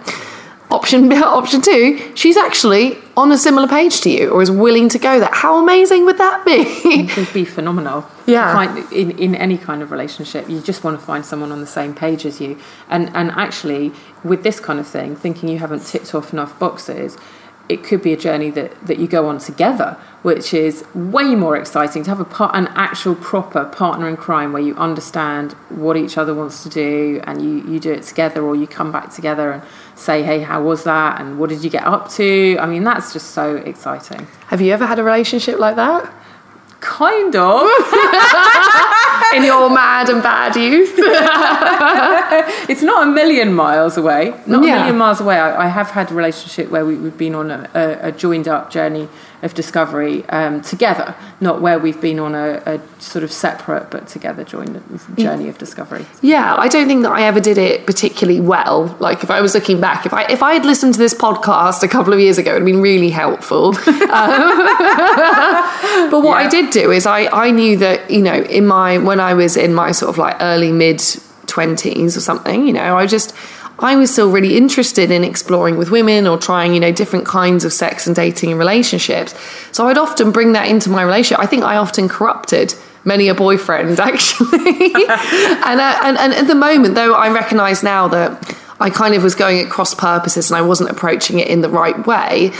Option 0.70 1.10
option 1.22 1.62
2, 1.62 2.12
she's 2.14 2.36
actually 2.36 2.98
on 3.16 3.32
a 3.32 3.38
similar 3.38 3.66
page 3.66 4.02
to 4.02 4.10
you 4.10 4.30
or 4.30 4.42
is 4.42 4.50
willing 4.50 4.88
to 4.90 4.98
go 4.98 5.18
there. 5.18 5.30
How 5.32 5.62
amazing 5.62 6.04
would 6.04 6.18
that 6.18 6.44
be? 6.44 6.62
It 6.84 7.16
would 7.16 7.32
be 7.32 7.44
phenomenal. 7.44 8.06
Yeah. 8.28 8.52
Find, 8.52 8.92
in, 8.92 9.12
in 9.12 9.34
any 9.34 9.56
kind 9.56 9.80
of 9.80 9.90
relationship, 9.90 10.50
you 10.50 10.60
just 10.60 10.84
want 10.84 11.00
to 11.00 11.06
find 11.06 11.24
someone 11.24 11.50
on 11.50 11.62
the 11.62 11.66
same 11.66 11.94
page 11.94 12.26
as 12.26 12.42
you. 12.42 12.58
And, 12.90 13.08
and 13.16 13.30
actually, 13.30 13.90
with 14.22 14.42
this 14.42 14.60
kind 14.60 14.78
of 14.78 14.86
thing, 14.86 15.16
thinking 15.16 15.48
you 15.48 15.58
haven't 15.58 15.86
ticked 15.86 16.14
off 16.14 16.34
enough 16.34 16.58
boxes, 16.58 17.16
it 17.68 17.84
could 17.84 18.02
be 18.02 18.12
a 18.12 18.16
journey 18.16 18.50
that, 18.50 18.86
that 18.86 18.98
you 18.98 19.06
go 19.06 19.28
on 19.28 19.38
together, 19.38 19.96
which 20.22 20.54
is 20.54 20.84
way 20.94 21.34
more 21.34 21.56
exciting 21.56 22.02
to 22.04 22.10
have 22.10 22.20
a 22.20 22.24
part, 22.24 22.54
an 22.54 22.68
actual 22.68 23.14
proper 23.14 23.64
partner 23.66 24.08
in 24.08 24.16
crime 24.16 24.52
where 24.52 24.62
you 24.62 24.74
understand 24.76 25.52
what 25.68 25.96
each 25.96 26.16
other 26.16 26.34
wants 26.34 26.62
to 26.62 26.68
do 26.68 27.20
and 27.24 27.42
you, 27.42 27.70
you 27.70 27.78
do 27.78 27.92
it 27.92 28.02
together 28.02 28.42
or 28.42 28.56
you 28.56 28.66
come 28.66 28.90
back 28.90 29.12
together 29.12 29.52
and 29.52 29.62
say, 29.94 30.22
hey, 30.22 30.40
how 30.40 30.62
was 30.62 30.84
that? 30.84 31.20
And 31.20 31.38
what 31.38 31.50
did 31.50 31.62
you 31.62 31.70
get 31.70 31.84
up 31.84 32.10
to? 32.12 32.56
I 32.58 32.66
mean, 32.66 32.84
that's 32.84 33.12
just 33.12 33.30
so 33.30 33.56
exciting. 33.56 34.26
Have 34.46 34.60
you 34.60 34.72
ever 34.72 34.86
had 34.86 34.98
a 34.98 35.04
relationship 35.04 35.58
like 35.58 35.76
that? 35.76 36.12
Kind 36.80 37.34
of. 37.36 37.62
In 39.34 39.42
your 39.44 39.68
mad 39.68 40.08
and 40.08 40.22
bad 40.22 40.56
youth? 40.56 40.94
it's 42.70 42.82
not 42.82 43.08
a 43.08 43.10
million 43.10 43.52
miles 43.52 43.96
away. 43.96 44.32
Not 44.46 44.64
Yeah. 44.64 44.74
a 44.74 44.78
million 44.78 44.96
miles 44.96 45.20
away. 45.20 45.38
I, 45.38 45.64
I 45.64 45.68
have 45.68 45.90
had 45.90 46.10
a 46.10 46.14
relationship 46.14 46.70
where 46.70 46.84
we, 46.86 46.94
we've 46.94 47.18
been 47.18 47.34
on 47.34 47.50
a, 47.50 47.68
a 48.02 48.12
joined 48.12 48.48
up 48.48 48.70
journey 48.70 49.08
of 49.42 49.54
discovery 49.54 50.24
um, 50.30 50.60
together, 50.62 51.14
not 51.40 51.60
where 51.60 51.78
we've 51.78 52.00
been 52.00 52.18
on 52.18 52.34
a, 52.34 52.62
a 52.66 52.80
sort 53.00 53.22
of 53.22 53.32
separate 53.32 53.90
but 53.90 54.08
together 54.08 54.44
joined 54.44 54.82
journey 55.16 55.48
of 55.48 55.58
discovery. 55.58 56.04
Yeah, 56.22 56.56
I 56.56 56.68
don't 56.68 56.88
think 56.88 57.02
that 57.02 57.12
I 57.12 57.22
ever 57.22 57.40
did 57.40 57.58
it 57.58 57.86
particularly 57.86 58.40
well. 58.40 58.96
Like 58.98 59.22
if 59.22 59.30
I 59.30 59.40
was 59.40 59.54
looking 59.54 59.80
back, 59.80 60.06
if 60.06 60.12
I 60.12 60.24
if 60.24 60.42
I 60.42 60.54
had 60.54 60.64
listened 60.64 60.94
to 60.94 60.98
this 60.98 61.14
podcast 61.14 61.82
a 61.82 61.88
couple 61.88 62.12
of 62.12 62.20
years 62.20 62.38
ago, 62.38 62.50
it 62.50 62.54
would 62.54 62.62
have 62.62 62.66
been 62.66 62.82
really 62.82 63.10
helpful. 63.10 63.74
Um, 64.08 64.58
but 66.10 66.22
what 66.22 66.38
I 66.38 66.48
did 66.48 66.70
do 66.70 66.90
is 66.90 67.04
I 67.04 67.26
I 67.26 67.50
knew 67.50 67.76
that 67.76 68.10
you 68.10 68.22
know 68.22 68.34
in 68.34 68.66
my 68.66 68.98
when 68.98 69.20
I 69.20 69.34
was 69.34 69.56
in 69.56 69.74
my 69.74 69.92
sort 69.92 70.08
of 70.08 70.18
like 70.18 70.36
early 70.40 70.72
mid 70.72 71.02
twenties 71.46 72.16
or 72.16 72.20
something, 72.20 72.66
you 72.66 72.72
know, 72.72 72.96
I 72.96 73.06
just 73.06 73.34
I 73.80 73.96
was 73.96 74.12
still 74.12 74.30
really 74.30 74.56
interested 74.56 75.10
in 75.10 75.22
exploring 75.22 75.76
with 75.76 75.90
women 75.90 76.26
or 76.26 76.36
trying, 76.36 76.74
you 76.74 76.80
know, 76.80 76.90
different 76.90 77.26
kinds 77.26 77.64
of 77.64 77.72
sex 77.72 78.06
and 78.06 78.16
dating 78.16 78.50
and 78.50 78.58
relationships. 78.58 79.34
So 79.70 79.86
I'd 79.86 79.98
often 79.98 80.32
bring 80.32 80.52
that 80.52 80.68
into 80.68 80.90
my 80.90 81.02
relationship. 81.02 81.38
I 81.42 81.46
think 81.46 81.62
I 81.62 81.76
often 81.76 82.08
corrupted 82.08 82.74
many 83.04 83.28
a 83.28 83.34
boyfriend 83.34 84.00
actually. 84.00 84.94
and, 84.94 85.80
uh, 85.80 86.00
and 86.02 86.18
and 86.18 86.32
at 86.34 86.46
the 86.48 86.54
moment, 86.54 86.94
though, 86.96 87.14
I 87.14 87.30
recognise 87.30 87.82
now 87.82 88.08
that 88.08 88.56
I 88.80 88.90
kind 88.90 89.14
of 89.14 89.22
was 89.22 89.34
going 89.34 89.60
at 89.60 89.70
cross 89.70 89.94
purposes 89.94 90.50
and 90.50 90.58
I 90.58 90.62
wasn't 90.62 90.90
approaching 90.90 91.38
it 91.38 91.48
in 91.48 91.60
the 91.60 91.68
right 91.68 92.06
way. 92.06 92.52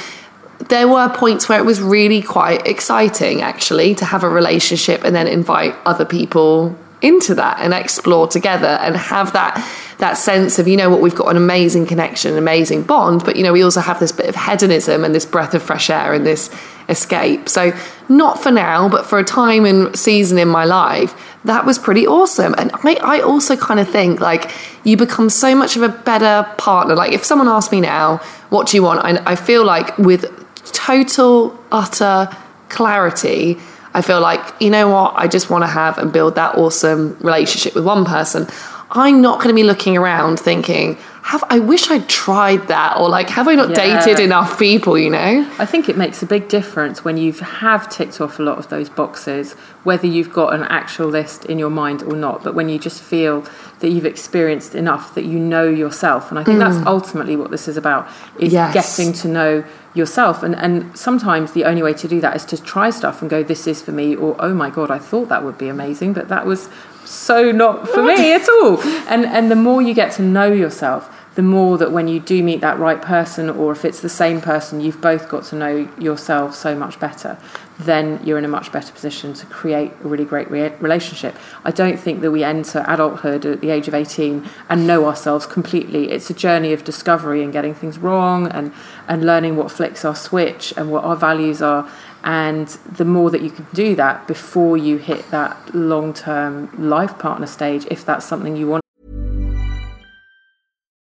There 0.68 0.88
were 0.88 1.08
points 1.08 1.48
where 1.48 1.58
it 1.58 1.64
was 1.64 1.80
really 1.80 2.20
quite 2.22 2.66
exciting, 2.66 3.42
actually, 3.42 3.94
to 3.96 4.04
have 4.04 4.24
a 4.24 4.28
relationship 4.28 5.04
and 5.04 5.14
then 5.14 5.28
invite 5.28 5.74
other 5.84 6.04
people 6.04 6.76
into 7.00 7.34
that 7.36 7.58
and 7.60 7.72
explore 7.72 8.26
together 8.26 8.66
and 8.66 8.96
have 8.96 9.32
that 9.32 9.56
that 9.98 10.14
sense 10.14 10.58
of 10.58 10.68
you 10.68 10.76
know 10.76 10.88
what 10.88 11.00
we've 11.00 11.14
got 11.14 11.28
an 11.28 11.36
amazing 11.36 11.84
connection 11.84 12.32
an 12.32 12.38
amazing 12.38 12.82
bond 12.82 13.24
but 13.24 13.36
you 13.36 13.42
know 13.42 13.52
we 13.52 13.62
also 13.62 13.80
have 13.80 13.98
this 13.98 14.12
bit 14.12 14.28
of 14.28 14.36
hedonism 14.36 15.04
and 15.04 15.14
this 15.14 15.26
breath 15.26 15.54
of 15.54 15.62
fresh 15.62 15.90
air 15.90 16.12
and 16.12 16.24
this 16.24 16.50
escape. 16.88 17.48
So 17.48 17.72
not 18.08 18.42
for 18.42 18.50
now 18.50 18.88
but 18.88 19.06
for 19.06 19.18
a 19.18 19.24
time 19.24 19.64
and 19.64 19.96
season 19.96 20.38
in 20.38 20.48
my 20.48 20.64
life 20.64 21.14
that 21.44 21.64
was 21.64 21.78
pretty 21.78 22.06
awesome. 22.06 22.54
And 22.58 22.70
I, 22.84 22.94
I 23.02 23.20
also 23.20 23.56
kind 23.56 23.80
of 23.80 23.88
think 23.88 24.20
like 24.20 24.50
you 24.84 24.96
become 24.96 25.30
so 25.30 25.54
much 25.54 25.76
of 25.76 25.82
a 25.82 25.88
better 25.88 26.48
partner. 26.58 26.94
Like 26.94 27.12
if 27.12 27.24
someone 27.24 27.48
asked 27.48 27.72
me 27.72 27.80
now 27.80 28.18
what 28.48 28.68
do 28.68 28.76
you 28.76 28.82
want? 28.82 29.04
I, 29.04 29.32
I 29.32 29.36
feel 29.36 29.64
like 29.64 29.96
with 29.98 30.24
total 30.72 31.58
utter 31.70 32.28
clarity 32.68 33.58
I 33.94 34.02
feel 34.02 34.20
like, 34.20 34.40
you 34.60 34.70
know 34.70 34.88
what, 34.90 35.14
I 35.16 35.26
just 35.26 35.50
want 35.50 35.62
to 35.62 35.66
have 35.66 35.98
and 35.98 36.12
build 36.12 36.34
that 36.36 36.56
awesome 36.56 37.16
relationship 37.20 37.74
with 37.74 37.84
one 37.84 38.04
person. 38.04 38.46
I'm 38.90 39.20
not 39.20 39.38
going 39.38 39.48
to 39.48 39.54
be 39.54 39.64
looking 39.64 39.96
around 39.96 40.40
thinking, 40.40 40.96
have 41.22 41.44
I 41.50 41.58
wish 41.58 41.90
I'd 41.90 42.08
tried 42.08 42.68
that 42.68 42.96
or 42.96 43.10
like 43.10 43.28
have 43.28 43.48
I 43.48 43.54
not 43.54 43.68
Yeah. 43.70 44.02
dated 44.02 44.18
enough 44.18 44.58
people, 44.58 44.96
you 44.96 45.10
know? 45.10 45.46
I 45.58 45.66
think 45.66 45.90
it 45.90 45.96
makes 45.98 46.22
a 46.22 46.26
big 46.26 46.48
difference 46.48 47.04
when 47.04 47.18
you 47.18 47.32
have 47.34 47.90
ticked 47.90 48.18
off 48.18 48.38
a 48.38 48.42
lot 48.42 48.56
of 48.56 48.70
those 48.70 48.88
boxes, 48.88 49.52
whether 49.84 50.06
you've 50.06 50.32
got 50.32 50.54
an 50.54 50.62
actual 50.64 51.08
list 51.08 51.44
in 51.44 51.58
your 51.58 51.68
mind 51.68 52.02
or 52.02 52.16
not, 52.16 52.42
but 52.42 52.54
when 52.54 52.70
you 52.70 52.78
just 52.78 53.02
feel 53.02 53.44
that 53.80 53.90
you've 53.90 54.06
experienced 54.06 54.74
enough 54.74 55.14
that 55.14 55.26
you 55.26 55.38
know 55.38 55.68
yourself. 55.68 56.30
And 56.30 56.38
I 56.38 56.44
think 56.44 56.58
that's 56.58 56.76
mm. 56.76 56.86
ultimately 56.86 57.36
what 57.36 57.50
this 57.50 57.68
is 57.68 57.76
about, 57.76 58.08
is 58.38 58.54
Yes. 58.54 58.72
getting 58.72 59.12
to 59.12 59.28
know 59.28 59.64
yourself. 59.98 60.42
And, 60.42 60.56
and 60.56 60.96
sometimes 60.96 61.52
the 61.52 61.64
only 61.64 61.82
way 61.82 61.92
to 61.94 62.08
do 62.08 62.20
that 62.20 62.34
is 62.34 62.44
to 62.46 62.62
try 62.62 62.88
stuff 62.90 63.20
and 63.20 63.28
go, 63.28 63.42
this 63.42 63.66
is 63.66 63.82
for 63.82 63.92
me, 63.92 64.16
or 64.16 64.36
oh 64.38 64.54
my 64.54 64.70
God, 64.70 64.90
I 64.90 64.98
thought 64.98 65.28
that 65.28 65.44
would 65.44 65.58
be 65.58 65.68
amazing, 65.68 66.14
but 66.14 66.28
that 66.28 66.46
was 66.46 66.70
so 67.04 67.52
not 67.52 67.88
for 67.88 68.02
me 68.02 68.32
at 68.32 68.48
all. 68.48 68.80
And, 69.08 69.26
and 69.26 69.50
the 69.50 69.56
more 69.56 69.82
you 69.82 69.92
get 69.92 70.12
to 70.12 70.22
know 70.22 70.50
yourself, 70.50 71.14
the 71.38 71.42
more 71.44 71.78
that 71.78 71.92
when 71.92 72.08
you 72.08 72.18
do 72.18 72.42
meet 72.42 72.60
that 72.62 72.80
right 72.80 73.00
person, 73.00 73.48
or 73.48 73.70
if 73.70 73.84
it's 73.84 74.00
the 74.00 74.08
same 74.08 74.40
person, 74.40 74.80
you've 74.80 75.00
both 75.00 75.28
got 75.28 75.44
to 75.44 75.54
know 75.54 75.88
yourself 75.96 76.52
so 76.52 76.74
much 76.74 76.98
better, 76.98 77.38
then 77.78 78.20
you're 78.24 78.38
in 78.38 78.44
a 78.44 78.48
much 78.48 78.72
better 78.72 78.92
position 78.92 79.32
to 79.32 79.46
create 79.46 79.92
a 80.02 80.08
really 80.08 80.24
great 80.24 80.50
re- 80.50 80.74
relationship. 80.80 81.36
I 81.64 81.70
don't 81.70 81.96
think 81.96 82.22
that 82.22 82.32
we 82.32 82.42
enter 82.42 82.84
adulthood 82.88 83.46
at 83.46 83.60
the 83.60 83.70
age 83.70 83.86
of 83.86 83.94
18 83.94 84.50
and 84.68 84.84
know 84.84 85.06
ourselves 85.06 85.46
completely. 85.46 86.10
It's 86.10 86.28
a 86.28 86.34
journey 86.34 86.72
of 86.72 86.82
discovery 86.82 87.44
and 87.44 87.52
getting 87.52 87.72
things 87.72 87.98
wrong 87.98 88.48
and, 88.48 88.72
and 89.06 89.24
learning 89.24 89.54
what 89.54 89.70
flicks 89.70 90.04
our 90.04 90.16
switch 90.16 90.74
and 90.76 90.90
what 90.90 91.04
our 91.04 91.14
values 91.14 91.62
are. 91.62 91.88
And 92.24 92.66
the 92.66 93.04
more 93.04 93.30
that 93.30 93.42
you 93.42 93.50
can 93.50 93.68
do 93.72 93.94
that 93.94 94.26
before 94.26 94.76
you 94.76 94.96
hit 94.96 95.30
that 95.30 95.72
long 95.72 96.14
term 96.14 96.68
life 96.76 97.16
partner 97.16 97.46
stage, 97.46 97.86
if 97.92 98.04
that's 98.04 98.26
something 98.26 98.56
you 98.56 98.66
want. 98.66 98.87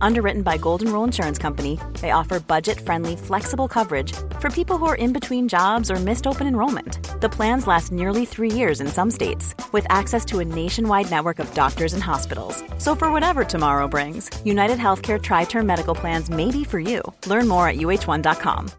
Underwritten 0.00 0.42
by 0.42 0.58
Golden 0.58 0.92
Rule 0.92 1.04
Insurance 1.04 1.38
Company, 1.38 1.78
they 2.00 2.10
offer 2.10 2.40
budget 2.40 2.80
friendly, 2.80 3.16
flexible 3.16 3.68
coverage 3.68 4.12
for 4.40 4.50
people 4.50 4.78
who 4.78 4.86
are 4.86 4.94
in 4.94 5.12
between 5.12 5.48
jobs 5.48 5.90
or 5.90 5.96
missed 5.96 6.26
open 6.26 6.46
enrollment. 6.46 7.20
The 7.20 7.28
plans 7.28 7.66
last 7.66 7.90
nearly 7.92 8.24
three 8.24 8.52
years 8.52 8.80
in 8.80 8.88
some 8.88 9.10
states, 9.10 9.54
with 9.72 9.86
access 9.88 10.24
to 10.26 10.40
a 10.40 10.44
nationwide 10.44 11.10
network 11.10 11.38
of 11.38 11.52
doctors 11.54 11.94
and 11.94 12.02
hospitals. 12.02 12.62
So, 12.78 12.94
for 12.94 13.10
whatever 13.10 13.44
tomorrow 13.44 13.88
brings, 13.88 14.30
United 14.44 14.78
Healthcare 14.78 15.20
Tri 15.20 15.44
Term 15.44 15.66
Medical 15.66 15.94
Plans 15.94 16.30
may 16.30 16.50
be 16.50 16.64
for 16.64 16.80
you. 16.80 17.02
Learn 17.26 17.48
more 17.48 17.68
at 17.68 17.76
uhone.com. 17.76 18.70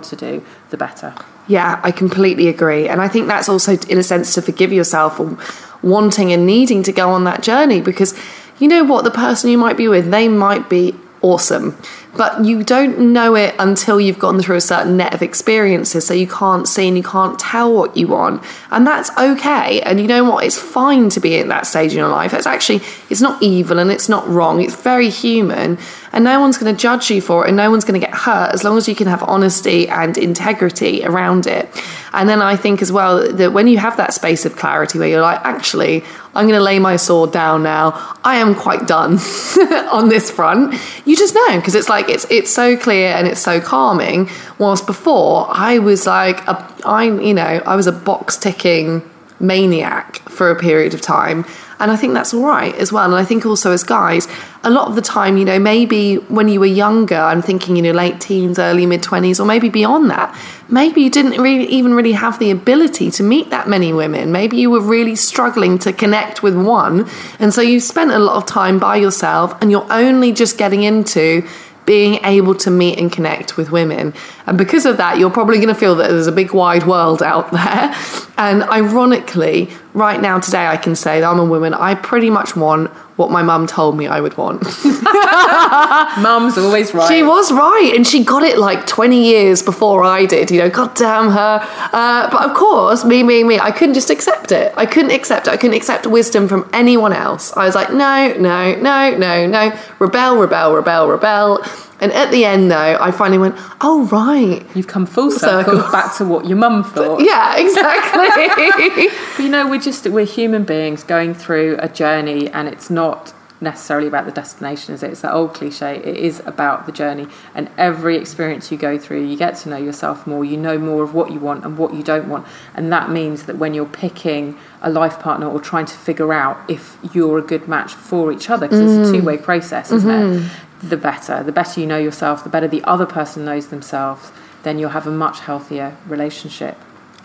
to 0.00 0.16
do, 0.16 0.44
the 0.70 0.76
better. 0.76 1.14
Yeah, 1.48 1.78
I 1.82 1.90
completely 1.90 2.48
agree. 2.48 2.88
And 2.88 3.00
I 3.02 3.08
think 3.08 3.26
that's 3.26 3.48
also, 3.48 3.76
in 3.76 3.98
a 3.98 4.02
sense, 4.02 4.34
to 4.34 4.42
forgive 4.42 4.72
yourself 4.72 5.18
for 5.18 5.38
wanting 5.82 6.32
and 6.32 6.46
needing 6.46 6.82
to 6.84 6.92
go 6.92 7.10
on 7.10 7.24
that 7.24 7.42
journey 7.42 7.80
because 7.80 8.14
you 8.62 8.68
know 8.68 8.84
what? 8.84 9.02
The 9.02 9.10
person 9.10 9.50
you 9.50 9.58
might 9.58 9.76
be 9.76 9.88
with, 9.88 10.12
they 10.12 10.28
might 10.28 10.70
be 10.70 10.94
awesome. 11.20 11.76
But 12.16 12.44
you 12.44 12.62
don't 12.62 13.12
know 13.12 13.34
it 13.34 13.56
until 13.58 14.00
you've 14.00 14.20
gone 14.20 14.40
through 14.40 14.56
a 14.56 14.60
certain 14.60 14.98
net 14.98 15.14
of 15.14 15.22
experiences. 15.22 16.06
So 16.06 16.14
you 16.14 16.28
can't 16.28 16.68
see 16.68 16.86
and 16.86 16.96
you 16.96 17.02
can't 17.02 17.38
tell 17.40 17.74
what 17.74 17.96
you 17.96 18.06
want. 18.06 18.44
And 18.70 18.86
that's 18.86 19.10
okay. 19.18 19.80
And 19.80 19.98
you 19.98 20.06
know 20.06 20.22
what? 20.22 20.44
It's 20.44 20.56
fine 20.56 21.08
to 21.08 21.18
be 21.18 21.38
at 21.38 21.48
that 21.48 21.66
stage 21.66 21.90
in 21.90 21.98
your 21.98 22.08
life. 22.08 22.34
It's 22.34 22.46
actually, 22.46 22.82
it's 23.10 23.20
not 23.20 23.42
evil 23.42 23.80
and 23.80 23.90
it's 23.90 24.08
not 24.08 24.28
wrong. 24.28 24.60
It's 24.60 24.76
very 24.76 25.10
human. 25.10 25.76
And 26.12 26.22
no 26.22 26.38
one's 26.38 26.56
going 26.56 26.72
to 26.72 26.80
judge 26.80 27.10
you 27.10 27.20
for 27.20 27.44
it 27.44 27.48
and 27.48 27.56
no 27.56 27.68
one's 27.68 27.84
going 27.84 27.98
to 28.00 28.06
get 28.06 28.14
hurt 28.14 28.52
as 28.52 28.62
long 28.62 28.76
as 28.76 28.86
you 28.86 28.94
can 28.94 29.08
have 29.08 29.24
honesty 29.24 29.88
and 29.88 30.16
integrity 30.16 31.04
around 31.04 31.48
it. 31.48 31.68
And 32.14 32.28
then 32.28 32.42
I 32.42 32.56
think 32.56 32.82
as 32.82 32.92
well 32.92 33.32
that 33.32 33.52
when 33.52 33.66
you 33.66 33.78
have 33.78 33.96
that 33.96 34.12
space 34.12 34.44
of 34.44 34.56
clarity 34.56 34.98
where 34.98 35.08
you're 35.08 35.22
like, 35.22 35.40
actually, 35.44 36.04
I'm 36.34 36.46
going 36.46 36.58
to 36.58 36.62
lay 36.62 36.78
my 36.78 36.96
sword 36.96 37.32
down 37.32 37.62
now. 37.62 38.16
I 38.24 38.36
am 38.36 38.54
quite 38.54 38.86
done 38.86 39.12
on 39.90 40.08
this 40.08 40.30
front. 40.30 40.74
You 41.06 41.16
just 41.16 41.34
know 41.34 41.56
because 41.56 41.74
it's 41.74 41.88
like 41.88 42.08
it's 42.08 42.26
it's 42.30 42.50
so 42.50 42.76
clear 42.76 43.08
and 43.08 43.26
it's 43.26 43.40
so 43.40 43.60
calming. 43.60 44.28
Whilst 44.58 44.86
before 44.86 45.46
I 45.50 45.78
was 45.78 46.06
like 46.06 46.46
a 46.46 46.68
I 46.84 47.04
you 47.04 47.34
know 47.34 47.62
I 47.66 47.76
was 47.76 47.86
a 47.86 47.92
box 47.92 48.36
ticking 48.36 49.08
maniac 49.40 50.18
for 50.28 50.50
a 50.50 50.58
period 50.58 50.94
of 50.94 51.00
time. 51.00 51.44
And 51.82 51.90
I 51.90 51.96
think 51.96 52.14
that's 52.14 52.32
all 52.32 52.44
right 52.44 52.72
as 52.76 52.92
well. 52.92 53.06
And 53.06 53.16
I 53.16 53.24
think 53.24 53.44
also 53.44 53.72
as 53.72 53.82
guys, 53.82 54.28
a 54.62 54.70
lot 54.70 54.86
of 54.88 54.94
the 54.94 55.02
time, 55.02 55.36
you 55.36 55.44
know, 55.44 55.58
maybe 55.58 56.14
when 56.14 56.48
you 56.48 56.60
were 56.60 56.66
younger, 56.66 57.16
I'm 57.16 57.42
thinking, 57.42 57.74
you 57.74 57.82
know, 57.82 57.90
late 57.90 58.20
teens, 58.20 58.60
early 58.60 58.86
mid 58.86 59.02
20s, 59.02 59.40
or 59.40 59.44
maybe 59.44 59.68
beyond 59.68 60.08
that, 60.10 60.32
maybe 60.68 61.02
you 61.02 61.10
didn't 61.10 61.42
really 61.42 61.66
even 61.66 61.94
really 61.94 62.12
have 62.12 62.38
the 62.38 62.52
ability 62.52 63.10
to 63.10 63.24
meet 63.24 63.50
that 63.50 63.68
many 63.68 63.92
women. 63.92 64.30
Maybe 64.30 64.58
you 64.58 64.70
were 64.70 64.80
really 64.80 65.16
struggling 65.16 65.76
to 65.80 65.92
connect 65.92 66.40
with 66.40 66.54
one. 66.54 67.10
And 67.40 67.52
so 67.52 67.60
you 67.60 67.80
spent 67.80 68.12
a 68.12 68.20
lot 68.20 68.36
of 68.36 68.46
time 68.46 68.78
by 68.78 68.94
yourself 68.94 69.60
and 69.60 69.72
you're 69.72 69.92
only 69.92 70.30
just 70.30 70.56
getting 70.56 70.84
into 70.84 71.44
being 71.84 72.24
able 72.24 72.54
to 72.54 72.70
meet 72.70 72.96
and 72.98 73.10
connect 73.10 73.56
with 73.56 73.72
women. 73.72 74.14
And 74.46 74.56
because 74.56 74.86
of 74.86 74.98
that, 74.98 75.18
you're 75.18 75.30
probably 75.30 75.56
going 75.56 75.68
to 75.68 75.74
feel 75.74 75.96
that 75.96 76.10
there's 76.10 76.28
a 76.28 76.32
big 76.32 76.52
wide 76.52 76.86
world 76.86 77.22
out 77.22 77.50
there. 77.52 77.92
And 78.38 78.62
ironically, 78.62 79.68
right 79.94 80.20
now, 80.20 80.38
today, 80.38 80.66
I 80.66 80.76
can 80.76 80.94
say 80.94 81.20
that 81.20 81.26
I'm 81.28 81.38
a 81.38 81.44
woman. 81.44 81.74
I 81.74 81.94
pretty 81.94 82.30
much 82.30 82.56
want 82.56 82.90
what 83.16 83.30
my 83.30 83.42
mum 83.42 83.66
told 83.66 83.96
me 83.96 84.06
I 84.06 84.20
would 84.20 84.36
want. 84.36 84.62
Mum's 86.22 86.56
always 86.56 86.94
right. 86.94 87.08
She 87.08 87.22
was 87.22 87.52
right, 87.52 87.92
and 87.94 88.06
she 88.06 88.24
got 88.24 88.42
it 88.42 88.58
like 88.58 88.86
20 88.86 89.22
years 89.22 89.62
before 89.62 90.02
I 90.02 90.24
did. 90.24 90.50
You 90.50 90.60
know, 90.60 90.70
God 90.70 90.94
damn 90.94 91.30
her. 91.30 91.60
Uh, 91.92 92.30
but 92.30 92.48
of 92.48 92.56
course, 92.56 93.04
me, 93.04 93.22
me, 93.22 93.44
me, 93.44 93.58
I 93.58 93.70
couldn't 93.70 93.94
just 93.94 94.10
accept 94.10 94.50
it. 94.50 94.72
I 94.76 94.86
couldn't 94.86 95.12
accept 95.12 95.46
it. 95.46 95.50
I 95.50 95.56
couldn't 95.56 95.76
accept 95.76 96.06
wisdom 96.06 96.48
from 96.48 96.68
anyone 96.72 97.12
else. 97.12 97.54
I 97.56 97.66
was 97.66 97.74
like, 97.74 97.90
no, 97.92 98.34
no, 98.38 98.74
no, 98.76 99.16
no, 99.16 99.46
no. 99.46 99.78
Rebel, 99.98 100.36
rebel, 100.38 100.74
rebel, 100.74 101.08
rebel. 101.08 101.64
And 102.02 102.10
at 102.14 102.32
the 102.32 102.44
end, 102.44 102.68
though, 102.68 102.98
I 103.00 103.12
finally 103.12 103.38
went, 103.38 103.54
oh, 103.80 104.06
right. 104.06 104.66
You've 104.74 104.88
come 104.88 105.06
full 105.06 105.30
circle, 105.30 105.74
Circle. 105.76 105.92
back 105.92 106.16
to 106.16 106.24
what 106.24 106.46
your 106.46 106.58
mum 106.58 106.82
thought. 106.82 107.22
Yeah, 107.32 107.56
exactly. 107.56 108.48
But 108.48 109.38
you 109.38 109.48
know, 109.48 109.68
we're 109.68 109.80
just 109.80 110.06
we're 110.08 110.26
human 110.26 110.64
beings 110.64 111.04
going 111.04 111.34
through 111.34 111.76
a 111.78 111.88
journey, 111.88 112.48
and 112.50 112.66
it's 112.66 112.90
not 112.90 113.32
necessarily 113.60 114.08
about 114.08 114.24
the 114.24 114.32
destination, 114.32 114.94
is 114.94 115.04
it? 115.04 115.12
It's 115.12 115.20
that 115.20 115.32
old 115.32 115.54
cliche. 115.54 115.98
It 115.98 116.16
is 116.16 116.42
about 116.44 116.86
the 116.86 116.92
journey, 116.92 117.28
and 117.54 117.70
every 117.78 118.16
experience 118.16 118.72
you 118.72 118.78
go 118.78 118.98
through, 118.98 119.24
you 119.24 119.36
get 119.36 119.56
to 119.58 119.68
know 119.68 119.76
yourself 119.76 120.26
more. 120.26 120.44
You 120.44 120.56
know 120.56 120.78
more 120.78 121.04
of 121.04 121.14
what 121.14 121.30
you 121.30 121.38
want 121.38 121.64
and 121.64 121.78
what 121.78 121.94
you 121.94 122.02
don't 122.02 122.28
want, 122.28 122.46
and 122.74 122.92
that 122.92 123.10
means 123.10 123.44
that 123.44 123.58
when 123.58 123.72
you're 123.74 123.86
picking 123.86 124.58
a 124.80 124.90
life 124.90 125.20
partner 125.20 125.48
or 125.48 125.60
trying 125.60 125.86
to 125.86 125.94
figure 125.94 126.32
out 126.32 126.58
if 126.68 126.98
you're 127.14 127.38
a 127.38 127.42
good 127.42 127.68
match 127.68 127.94
for 127.94 128.32
each 128.32 128.50
other, 128.50 128.66
because 128.66 128.80
it's 128.80 129.08
a 129.08 129.12
mm. 129.12 129.20
two 129.20 129.24
way 129.24 129.38
process, 129.38 129.92
isn't 129.92 130.10
it? 130.10 130.40
Mm-hmm. 130.40 130.71
The 130.82 130.96
better, 130.96 131.42
the 131.42 131.52
better 131.52 131.80
you 131.80 131.86
know 131.86 131.98
yourself, 131.98 132.42
the 132.42 132.50
better 132.50 132.66
the 132.68 132.82
other 132.84 133.06
person 133.06 133.44
knows 133.44 133.68
themselves. 133.68 134.32
Then 134.64 134.78
you'll 134.78 134.90
have 134.90 135.06
a 135.06 135.12
much 135.12 135.40
healthier 135.40 135.96
relationship. 136.06 136.76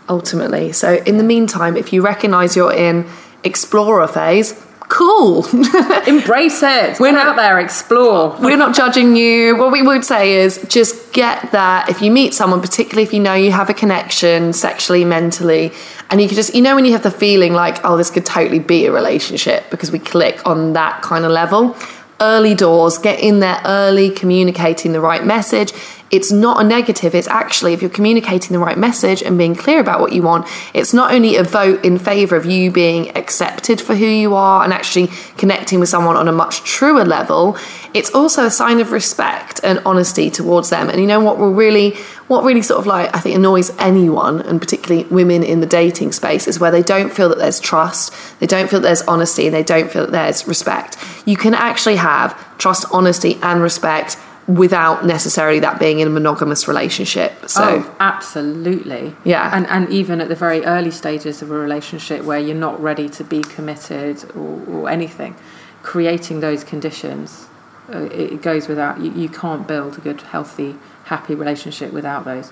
Ultimately. 0.09 0.71
So, 0.71 0.95
in 1.05 1.17
the 1.17 1.23
meantime, 1.23 1.75
if 1.75 1.91
you 1.91 2.01
recognize 2.01 2.55
you're 2.55 2.73
in 2.73 3.05
explorer 3.43 4.07
phase, 4.07 4.53
cool. 4.89 5.45
Embrace 6.07 6.63
it. 6.63 6.99
We're 6.99 7.11
not- 7.11 7.27
out 7.27 7.35
there, 7.35 7.59
explore. 7.59 8.35
We're 8.39 8.57
not 8.57 8.75
judging 8.75 9.15
you. 9.15 9.57
What 9.57 9.71
we 9.71 9.81
would 9.81 10.05
say 10.05 10.37
is 10.37 10.65
just 10.69 11.11
get 11.13 11.51
that. 11.51 11.89
If 11.89 12.01
you 12.01 12.09
meet 12.11 12.33
someone, 12.33 12.61
particularly 12.61 13.03
if 13.03 13.13
you 13.13 13.19
know 13.19 13.33
you 13.33 13.51
have 13.51 13.69
a 13.69 13.73
connection 13.73 14.53
sexually, 14.53 15.03
mentally, 15.03 15.73
and 16.09 16.21
you 16.21 16.27
can 16.27 16.35
just, 16.35 16.55
you 16.55 16.61
know, 16.61 16.75
when 16.75 16.85
you 16.85 16.93
have 16.93 17.03
the 17.03 17.11
feeling 17.11 17.53
like, 17.53 17.83
oh, 17.83 17.97
this 17.97 18.09
could 18.09 18.25
totally 18.25 18.59
be 18.59 18.85
a 18.85 18.91
relationship 18.91 19.69
because 19.69 19.91
we 19.91 19.99
click 19.99 20.41
on 20.45 20.73
that 20.73 21.01
kind 21.01 21.25
of 21.25 21.31
level. 21.31 21.75
Early 22.19 22.55
doors, 22.55 22.97
get 22.97 23.19
in 23.19 23.39
there 23.39 23.62
early, 23.63 24.09
communicating 24.09 24.91
the 24.91 25.01
right 25.01 25.24
message. 25.24 25.71
It's 26.09 26.31
not 26.31 26.61
a 26.61 26.63
negative. 26.63 27.13
It's 27.13 27.27
actually, 27.27 27.73
if 27.73 27.81
you're 27.81 27.89
communicating 27.89 28.53
the 28.53 28.59
right 28.59 28.77
message 28.77 29.21
and 29.21 29.37
being 29.37 29.55
clear 29.55 29.79
about 29.79 29.99
what 29.99 30.13
you 30.13 30.21
want, 30.21 30.47
it's 30.73 30.93
not 30.93 31.13
only 31.13 31.35
a 31.35 31.43
vote 31.43 31.83
in 31.83 31.99
favor 31.99 32.35
of 32.35 32.45
you 32.45 32.71
being 32.71 33.15
accepted 33.17 33.81
for 33.81 33.95
who 33.95 34.05
you 34.05 34.33
are 34.33 34.63
and 34.63 34.71
actually 34.71 35.07
connecting 35.37 35.79
with 35.79 35.89
someone 35.89 36.15
on 36.15 36.27
a 36.27 36.31
much 36.31 36.63
truer 36.63 37.03
level, 37.03 37.57
it's 37.93 38.13
also 38.13 38.45
a 38.45 38.51
sign 38.51 38.79
of 38.79 38.91
respect 38.91 39.59
and 39.63 39.79
honesty 39.85 40.29
towards 40.29 40.69
them. 40.69 40.89
And 40.89 41.01
you 41.01 41.07
know 41.07 41.19
what 41.19 41.37
will 41.39 41.53
really, 41.53 41.95
what 42.27 42.43
really 42.43 42.61
sort 42.61 42.79
of 42.79 42.87
like, 42.87 43.13
I 43.13 43.19
think 43.19 43.35
annoys 43.35 43.75
anyone, 43.77 44.41
and 44.41 44.61
particularly 44.61 45.03
women 45.09 45.43
in 45.43 45.59
the 45.59 45.65
dating 45.65 46.13
space, 46.13 46.47
is 46.47 46.59
where 46.59 46.71
they 46.71 46.83
don't 46.83 47.11
feel 47.11 47.27
that 47.29 47.37
there's 47.37 47.59
trust, 47.59 48.13
they 48.39 48.47
don't 48.47 48.69
feel 48.69 48.79
that 48.79 48.87
there's 48.87 49.01
honesty, 49.03 49.47
and 49.47 49.55
they 49.55 49.63
don't 49.63 49.91
feel 49.91 50.03
that 50.03 50.11
there's 50.11 50.47
respect. 50.47 50.97
You 51.25 51.35
can 51.35 51.53
actually 51.53 51.97
have 51.97 52.57
trust, 52.57 52.85
honesty, 52.93 53.37
and 53.41 53.61
respect 53.61 54.17
without 54.48 55.06
necessarily 55.06 55.60
that 55.60 55.77
being 55.77 56.00
in 56.00 56.08
a 56.08 56.12
monogamous 56.12 56.68
relationship. 56.68 57.50
So 57.50 57.63
oh, 57.63 57.96
absolutely. 58.00 59.16
Yeah. 59.25 59.50
And 59.54 59.68
and 59.68 59.89
even 59.89 60.22
at 60.22 60.30
the 60.30 60.36
very 60.36 60.63
early 60.66 60.92
stages 60.92 61.42
of 61.42 61.51
a 61.51 61.58
relationship 61.58 62.24
where 62.24 62.39
you're 62.39 62.56
not 62.56 62.82
ready 62.82 63.10
to 63.10 63.24
be 63.24 63.42
committed 63.42 64.24
or, 64.36 64.63
or 64.68 64.89
anything, 64.89 65.36
creating 65.84 66.39
those 66.39 66.63
conditions, 66.63 67.48
uh, 67.94 68.00
it, 68.06 68.34
it 68.34 68.42
goes 68.42 68.68
without. 68.68 69.01
You, 69.01 69.12
you 69.12 69.30
can't 69.30 69.68
build 69.68 69.98
a 69.98 70.01
good, 70.01 70.22
healthy, 70.22 70.77
happy 71.06 71.36
relationship 71.36 71.92
without 71.92 72.24
those. 72.24 72.51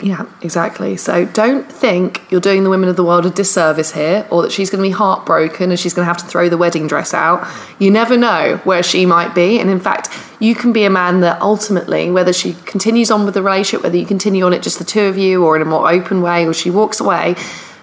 Yeah, 0.00 0.26
exactly. 0.42 0.96
So 0.96 1.24
don't 1.24 1.70
think 1.70 2.22
you're 2.30 2.40
doing 2.40 2.62
the 2.62 2.70
women 2.70 2.88
of 2.88 2.94
the 2.94 3.02
world 3.02 3.26
a 3.26 3.30
disservice 3.30 3.92
here 3.92 4.28
or 4.30 4.42
that 4.42 4.52
she's 4.52 4.70
going 4.70 4.82
to 4.82 4.88
be 4.88 4.92
heartbroken 4.92 5.70
and 5.70 5.80
she's 5.80 5.92
going 5.92 6.06
to 6.06 6.08
have 6.08 6.18
to 6.18 6.26
throw 6.26 6.48
the 6.48 6.56
wedding 6.56 6.86
dress 6.86 7.12
out. 7.12 7.46
You 7.80 7.90
never 7.90 8.16
know 8.16 8.60
where 8.62 8.84
she 8.84 9.06
might 9.06 9.34
be. 9.34 9.58
And 9.58 9.68
in 9.68 9.80
fact, 9.80 10.08
you 10.38 10.54
can 10.54 10.72
be 10.72 10.84
a 10.84 10.90
man 10.90 11.20
that 11.20 11.42
ultimately, 11.42 12.12
whether 12.12 12.32
she 12.32 12.52
continues 12.64 13.10
on 13.10 13.24
with 13.24 13.34
the 13.34 13.42
relationship, 13.42 13.82
whether 13.82 13.96
you 13.96 14.06
continue 14.06 14.44
on 14.44 14.52
it 14.52 14.62
just 14.62 14.78
the 14.78 14.84
two 14.84 15.02
of 15.02 15.18
you 15.18 15.44
or 15.44 15.56
in 15.56 15.62
a 15.62 15.64
more 15.64 15.90
open 15.90 16.22
way 16.22 16.46
or 16.46 16.54
she 16.54 16.70
walks 16.70 17.00
away, 17.00 17.34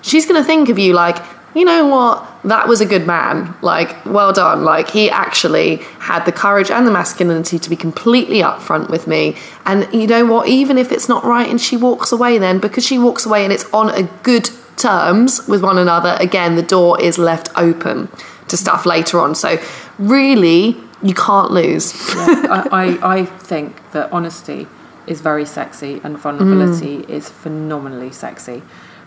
she's 0.01 0.25
going 0.25 0.41
to 0.41 0.45
think 0.45 0.69
of 0.69 0.79
you 0.79 0.93
like, 0.93 1.17
you 1.55 1.65
know 1.65 1.87
what? 1.87 2.27
That 2.43 2.67
was 2.67 2.81
a 2.81 2.85
good 2.85 3.07
man. 3.07 3.55
Like, 3.61 4.05
well 4.05 4.33
done. 4.33 4.63
Like, 4.63 4.89
he 4.89 5.09
actually 5.09 5.77
had 5.99 6.25
the 6.25 6.31
courage 6.31 6.69
and 6.69 6.85
the 6.85 6.91
masculinity 6.91 7.57
to 7.57 7.69
be 7.69 7.75
completely 7.75 8.39
upfront 8.41 8.89
with 8.89 9.07
me. 9.07 9.35
And 9.65 9.87
you 9.93 10.05
know 10.05 10.25
what? 10.25 10.47
Even 10.47 10.77
if 10.77 10.91
it's 10.91 11.07
not 11.09 11.23
right 11.23 11.49
and 11.49 11.59
she 11.59 11.77
walks 11.77 12.11
away, 12.11 12.37
then 12.37 12.59
because 12.59 12.85
she 12.85 12.99
walks 12.99 13.25
away 13.25 13.43
and 13.43 13.51
it's 13.53 13.65
on 13.73 13.89
a 13.89 14.03
good 14.23 14.49
terms 14.77 15.47
with 15.47 15.63
one 15.63 15.77
another, 15.77 16.17
again, 16.19 16.55
the 16.55 16.61
door 16.61 17.01
is 17.01 17.17
left 17.17 17.49
open 17.55 18.09
to 18.49 18.57
stuff 18.57 18.85
later 18.85 19.19
on. 19.19 19.33
So, 19.33 19.57
really, 19.97 20.77
you 21.01 21.13
can't 21.15 21.51
lose. 21.51 21.93
I, 22.15 22.67
I, 23.01 23.15
I 23.19 23.25
think 23.25 23.91
that 23.91 24.11
honesty 24.11 24.67
is 25.07 25.21
very 25.21 25.45
sexy 25.45 26.01
and 26.03 26.17
vulnerability 26.17 26.97
Mm. 26.97 27.09
is 27.09 27.29
phenomenally 27.29 28.11
sexy, 28.11 28.61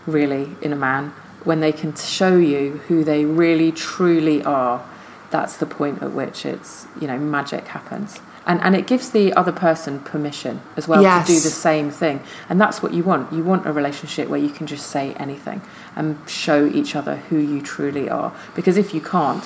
really, 0.07 0.55
in 0.61 0.73
a 0.73 0.75
man. 0.75 1.13
When 1.49 1.59
they 1.61 1.71
can 1.71 1.95
show 1.95 2.37
you 2.37 2.63
who 2.87 3.03
they 3.03 3.25
really 3.25 3.71
truly 3.71 4.43
are, 4.43 4.77
that's 5.31 5.57
the 5.57 5.65
point 5.65 6.01
at 6.03 6.11
which 6.11 6.45
it's, 6.45 6.85
you 7.01 7.07
know, 7.07 7.17
magic 7.17 7.63
happens. 7.67 8.19
And, 8.45 8.61
and 8.61 8.75
it 8.75 8.85
gives 8.85 9.09
the 9.09 9.33
other 9.33 9.51
person 9.51 9.99
permission 9.99 10.61
as 10.77 10.87
well 10.87 11.01
Yes. 11.01 11.25
to 11.27 11.33
do 11.33 11.39
the 11.39 11.49
same 11.69 11.89
thing. 11.89 12.21
And 12.49 12.61
that's 12.61 12.83
what 12.83 12.93
you 12.93 13.03
want. 13.03 13.33
You 13.33 13.43
want 13.43 13.65
a 13.65 13.71
relationship 13.71 14.27
where 14.29 14.39
you 14.39 14.49
can 14.57 14.67
just 14.67 14.85
say 14.91 15.13
anything 15.15 15.61
and 15.95 16.17
show 16.27 16.67
each 16.67 16.95
other 16.95 17.15
who 17.29 17.37
you 17.37 17.61
truly 17.63 18.07
are. 18.09 18.31
Because 18.55 18.77
if 18.77 18.93
you 18.93 19.01
can't, 19.01 19.43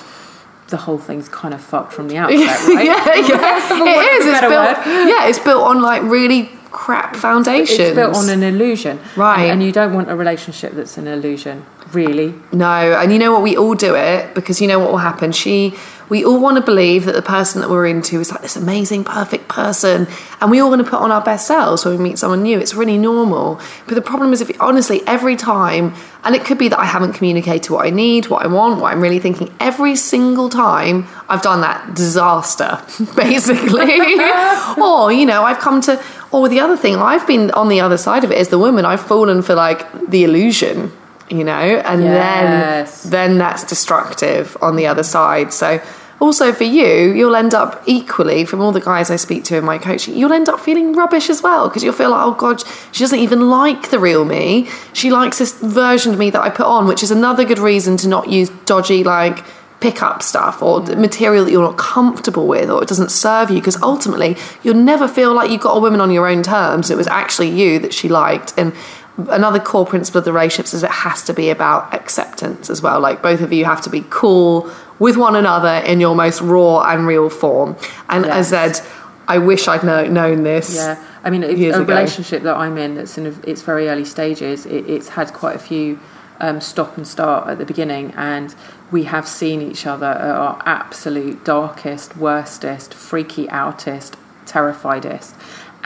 the 0.68 0.76
whole 0.86 0.98
thing's 0.98 1.28
kind 1.30 1.54
of 1.54 1.60
fucked 1.62 1.92
from 1.94 2.08
the 2.08 2.18
outset, 2.18 2.38
right? 2.74 2.84
yeah, 2.84 3.04
yeah. 3.32 3.88
It 3.94 4.12
is. 4.20 4.26
It's 4.26 4.40
built, 4.40 4.52
word. 4.52 5.08
yeah, 5.12 5.28
it's 5.28 5.38
built 5.38 5.62
on 5.72 5.80
like 5.80 6.02
really 6.02 6.50
crap 6.70 7.14
foundations. 7.14 7.78
It's 7.78 7.94
built 7.94 8.16
on 8.16 8.28
an 8.30 8.42
illusion. 8.42 8.98
Right. 9.16 9.42
And, 9.44 9.52
and 9.52 9.62
you 9.62 9.70
don't 9.70 9.94
want 9.94 10.10
a 10.10 10.16
relationship 10.16 10.72
that's 10.72 10.98
an 10.98 11.06
illusion, 11.06 11.64
really. 11.94 12.34
No, 12.52 12.66
and 12.66 13.12
you 13.12 13.18
know 13.18 13.32
what? 13.32 13.42
We 13.42 13.56
all 13.56 13.74
do 13.74 13.94
it 13.94 14.34
because 14.34 14.60
you 14.60 14.68
know 14.68 14.78
what 14.78 14.90
will 14.90 14.98
happen. 14.98 15.32
She, 15.32 15.74
we 16.08 16.24
all 16.24 16.40
want 16.40 16.56
to 16.56 16.62
believe 16.62 17.06
that 17.06 17.14
the 17.14 17.22
person 17.22 17.60
that 17.60 17.70
we're 17.70 17.86
into 17.86 18.20
is 18.20 18.30
like 18.30 18.42
this 18.42 18.56
amazing, 18.56 19.04
perfect 19.04 19.48
person, 19.48 20.06
and 20.40 20.50
we 20.50 20.60
all 20.60 20.68
want 20.68 20.84
to 20.84 20.90
put 20.90 21.00
on 21.00 21.10
our 21.10 21.22
best 21.22 21.46
selves 21.46 21.84
when 21.84 21.96
we 21.96 22.02
meet 22.02 22.18
someone 22.18 22.42
new. 22.42 22.58
It's 22.58 22.74
really 22.74 22.98
normal. 22.98 23.60
But 23.86 23.94
the 23.94 24.02
problem 24.02 24.32
is, 24.32 24.40
if 24.40 24.60
honestly, 24.60 25.00
every 25.06 25.36
time, 25.36 25.94
and 26.22 26.34
it 26.34 26.44
could 26.44 26.58
be 26.58 26.68
that 26.68 26.78
I 26.78 26.84
haven't 26.84 27.14
communicated 27.14 27.70
what 27.70 27.86
I 27.86 27.90
need, 27.90 28.28
what 28.28 28.44
I 28.44 28.48
want, 28.48 28.80
what 28.80 28.92
I'm 28.92 29.00
really 29.00 29.18
thinking. 29.18 29.54
Every 29.60 29.96
single 29.96 30.48
time 30.48 31.06
I've 31.28 31.42
done 31.42 31.62
that, 31.62 31.94
disaster, 31.94 32.82
basically. 33.16 33.94
or 34.82 35.12
you 35.12 35.26
know, 35.26 35.42
I've 35.44 35.58
come 35.58 35.80
to. 35.82 36.02
Or 36.32 36.48
the 36.48 36.58
other 36.58 36.76
thing, 36.76 36.96
I've 36.96 37.26
been 37.28 37.52
on 37.52 37.68
the 37.68 37.80
other 37.80 37.96
side 37.96 38.24
of 38.24 38.32
it 38.32 38.38
as 38.38 38.48
the 38.48 38.58
woman. 38.58 38.84
I've 38.84 39.00
fallen 39.00 39.40
for 39.40 39.54
like 39.54 40.08
the 40.08 40.24
illusion, 40.24 40.90
you 41.30 41.44
know, 41.44 41.52
and 41.52 42.02
Yes. 42.02 43.02
then 43.02 43.10
then 43.10 43.38
that's 43.38 43.64
destructive 43.64 44.56
on 44.60 44.76
the 44.76 44.86
other 44.86 45.02
side. 45.02 45.52
So 45.52 45.80
also 46.20 46.52
for 46.52 46.64
you, 46.64 47.12
you'll 47.12 47.36
end 47.36 47.54
up 47.54 47.82
equally 47.86 48.44
from 48.44 48.60
all 48.60 48.72
the 48.72 48.80
guys 48.80 49.10
I 49.10 49.16
speak 49.16 49.44
to 49.44 49.56
in 49.56 49.64
my 49.64 49.78
coaching, 49.78 50.16
you'll 50.16 50.32
end 50.32 50.48
up 50.48 50.60
feeling 50.60 50.92
rubbish 50.92 51.28
as 51.28 51.42
well 51.42 51.68
because 51.68 51.82
you'll 51.82 51.92
feel 51.92 52.10
like, 52.10 52.24
oh 52.24 52.34
god, 52.34 52.62
she 52.92 53.00
doesn't 53.04 53.18
even 53.18 53.50
like 53.50 53.90
the 53.90 53.98
real 53.98 54.24
me. 54.24 54.68
She 54.92 55.10
likes 55.10 55.38
this 55.38 55.52
version 55.60 56.12
of 56.12 56.18
me 56.18 56.30
that 56.30 56.42
I 56.42 56.50
put 56.50 56.66
on, 56.66 56.86
which 56.86 57.02
is 57.02 57.10
another 57.10 57.44
good 57.44 57.58
reason 57.58 57.96
to 57.98 58.08
not 58.08 58.30
use 58.30 58.50
dodgy 58.64 59.04
like 59.04 59.44
pickup 59.80 60.22
stuff 60.22 60.62
or 60.62 60.80
the 60.80 60.94
mm. 60.94 61.00
material 61.00 61.44
that 61.44 61.50
you're 61.50 61.62
not 61.62 61.76
comfortable 61.76 62.46
with 62.46 62.70
or 62.70 62.82
it 62.82 62.88
doesn't 62.88 63.10
serve 63.10 63.50
you 63.50 63.56
because 63.56 63.76
ultimately 63.82 64.34
you'll 64.62 64.74
never 64.74 65.06
feel 65.06 65.34
like 65.34 65.50
you 65.50 65.58
got 65.58 65.76
a 65.76 65.80
woman 65.80 66.00
on 66.00 66.10
your 66.10 66.26
own 66.26 66.42
terms. 66.42 66.90
It 66.90 66.96
was 66.96 67.06
actually 67.06 67.50
you 67.50 67.78
that 67.80 67.92
she 67.92 68.08
liked 68.08 68.54
and 68.56 68.72
another 69.16 69.60
core 69.60 69.86
principle 69.86 70.18
of 70.18 70.24
the 70.24 70.32
relationships 70.32 70.74
is 70.74 70.82
it 70.82 70.90
has 70.90 71.22
to 71.24 71.32
be 71.32 71.50
about 71.50 71.94
acceptance 71.94 72.68
as 72.68 72.82
well. 72.82 73.00
Like 73.00 73.22
both 73.22 73.40
of 73.40 73.52
you 73.52 73.64
have 73.64 73.80
to 73.82 73.90
be 73.90 74.04
cool 74.10 74.70
with 74.98 75.16
one 75.16 75.36
another 75.36 75.84
in 75.86 76.00
your 76.00 76.14
most 76.14 76.40
raw 76.40 76.82
and 76.82 77.06
real 77.06 77.30
form. 77.30 77.76
And 78.08 78.26
as 78.26 78.52
I 78.52 78.72
said, 78.72 78.86
I 79.26 79.38
wish 79.38 79.68
I'd 79.68 79.84
know, 79.84 80.06
known 80.06 80.42
this. 80.42 80.74
Yeah, 80.74 81.02
I 81.22 81.30
mean, 81.30 81.44
a 81.44 81.48
ago. 81.48 81.84
relationship 81.84 82.42
that 82.42 82.56
I'm 82.56 82.76
in 82.76 82.96
that's 82.96 83.16
in 83.16 83.26
its 83.46 83.62
very 83.62 83.88
early 83.88 84.04
stages, 84.04 84.66
it, 84.66 84.88
it's 84.88 85.10
had 85.10 85.32
quite 85.32 85.56
a 85.56 85.60
few 85.60 85.98
um, 86.40 86.60
stop 86.60 86.96
and 86.96 87.06
start 87.06 87.48
at 87.48 87.58
the 87.58 87.64
beginning, 87.64 88.12
and 88.16 88.54
we 88.90 89.04
have 89.04 89.26
seen 89.26 89.62
each 89.62 89.86
other 89.86 90.06
at 90.06 90.30
our 90.30 90.62
absolute 90.66 91.44
darkest, 91.44 92.16
worstest, 92.16 92.92
freaky 92.92 93.48
outest 93.50 94.16
terrifiedest. 94.44 95.34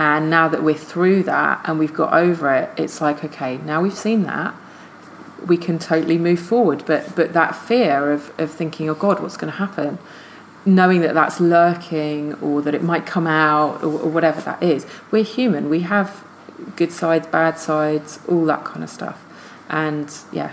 And 0.01 0.31
now 0.31 0.47
that 0.49 0.63
we're 0.63 0.75
through 0.77 1.25
that 1.25 1.61
and 1.65 1.79
we've 1.79 1.93
got 1.93 2.13
over 2.15 2.55
it, 2.55 2.71
it's 2.77 3.01
like, 3.01 3.25
okay, 3.25 3.59
now 3.59 3.83
we've 3.83 3.93
seen 3.93 4.23
that, 4.23 4.55
we 5.45 5.57
can 5.57 5.79
totally 5.81 6.19
move 6.19 6.39
forward. 6.41 6.85
But 6.87 7.17
but 7.17 7.33
that 7.33 7.57
fear 7.57 8.13
of, 8.13 8.33
of 8.39 8.51
thinking, 8.53 8.89
oh 8.89 8.95
God, 8.95 9.21
what's 9.21 9.37
going 9.37 9.53
to 9.53 9.59
happen? 9.59 9.99
Knowing 10.65 11.01
that 11.01 11.15
that's 11.15 11.41
lurking 11.41 12.35
or 12.35 12.63
that 12.63 12.75
it 12.75 12.83
might 12.83 13.07
come 13.07 13.27
out 13.27 13.83
or, 13.83 14.01
or 14.01 14.09
whatever 14.09 14.41
that 14.43 14.63
is. 14.63 14.87
We're 15.11 15.25
human. 15.25 15.69
We 15.69 15.81
have 15.81 16.25
good 16.77 16.93
sides, 16.93 17.27
bad 17.27 17.59
sides, 17.59 18.21
all 18.29 18.45
that 18.47 18.65
kind 18.65 18.85
of 18.85 18.91
stuff. 18.91 19.25
And 19.69 20.13
yeah, 20.33 20.53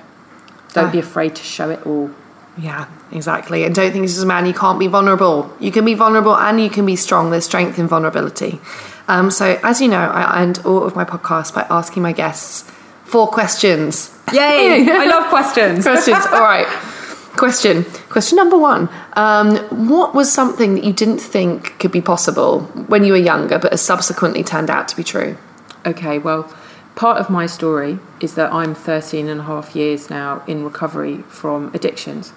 don't 0.73 0.91
be 0.91 0.97
Ah. 0.99 1.01
afraid 1.01 1.36
to 1.36 1.43
show 1.43 1.69
it 1.69 1.86
all. 1.86 2.10
Yeah, 2.58 2.86
exactly. 3.12 3.63
And 3.65 3.75
don't 3.75 3.91
think 3.91 4.05
as 4.05 4.21
a 4.23 4.25
man 4.25 4.45
you 4.45 4.53
can't 4.53 4.79
be 4.79 4.88
vulnerable. 4.88 5.51
You 5.60 5.71
can 5.71 5.84
be 5.86 5.93
vulnerable 5.93 6.36
and 6.36 6.60
you 6.60 6.69
can 6.69 6.86
be 6.86 6.95
strong. 6.95 7.29
There's 7.29 7.45
strength 7.45 7.77
in 7.77 7.88
vulnerability. 7.88 8.60
Um, 9.07 9.29
so, 9.29 9.59
as 9.63 9.81
you 9.81 9.87
know, 9.87 9.99
I 9.99 10.41
end 10.41 10.59
all 10.65 10.83
of 10.83 10.95
my 10.95 11.05
podcasts 11.05 11.53
by 11.53 11.65
asking 11.69 12.03
my 12.03 12.11
guests 12.11 12.69
four 13.03 13.27
questions. 13.27 14.17
Yay! 14.33 14.87
I 14.91 15.05
love 15.05 15.29
questions. 15.29 15.83
Questions. 15.83 16.25
All 16.27 16.41
right. 16.41 16.67
Question. 17.37 17.83
Question 18.09 18.37
number 18.37 18.57
one. 18.57 18.89
Um, 19.13 19.57
what 19.87 20.15
was 20.15 20.31
something 20.31 20.75
that 20.75 20.83
you 20.83 20.93
didn't 20.93 21.19
think 21.19 21.77
could 21.79 21.91
be 21.91 22.01
possible 22.01 22.61
when 22.87 23.03
you 23.03 23.11
were 23.11 23.19
younger, 23.19 23.59
but 23.59 23.71
has 23.71 23.81
subsequently 23.81 24.43
turned 24.43 24.69
out 24.69 24.87
to 24.87 24.95
be 24.95 25.03
true? 25.03 25.37
Okay, 25.85 26.17
well, 26.17 26.51
part 26.95 27.17
of 27.17 27.29
my 27.29 27.45
story 27.45 27.99
is 28.21 28.35
that 28.35 28.51
I'm 28.51 28.73
13 28.73 29.27
and 29.27 29.41
a 29.41 29.43
half 29.43 29.75
years 29.75 30.09
now 30.09 30.43
in 30.47 30.63
recovery 30.63 31.17
from 31.23 31.71
addictions. 31.75 32.33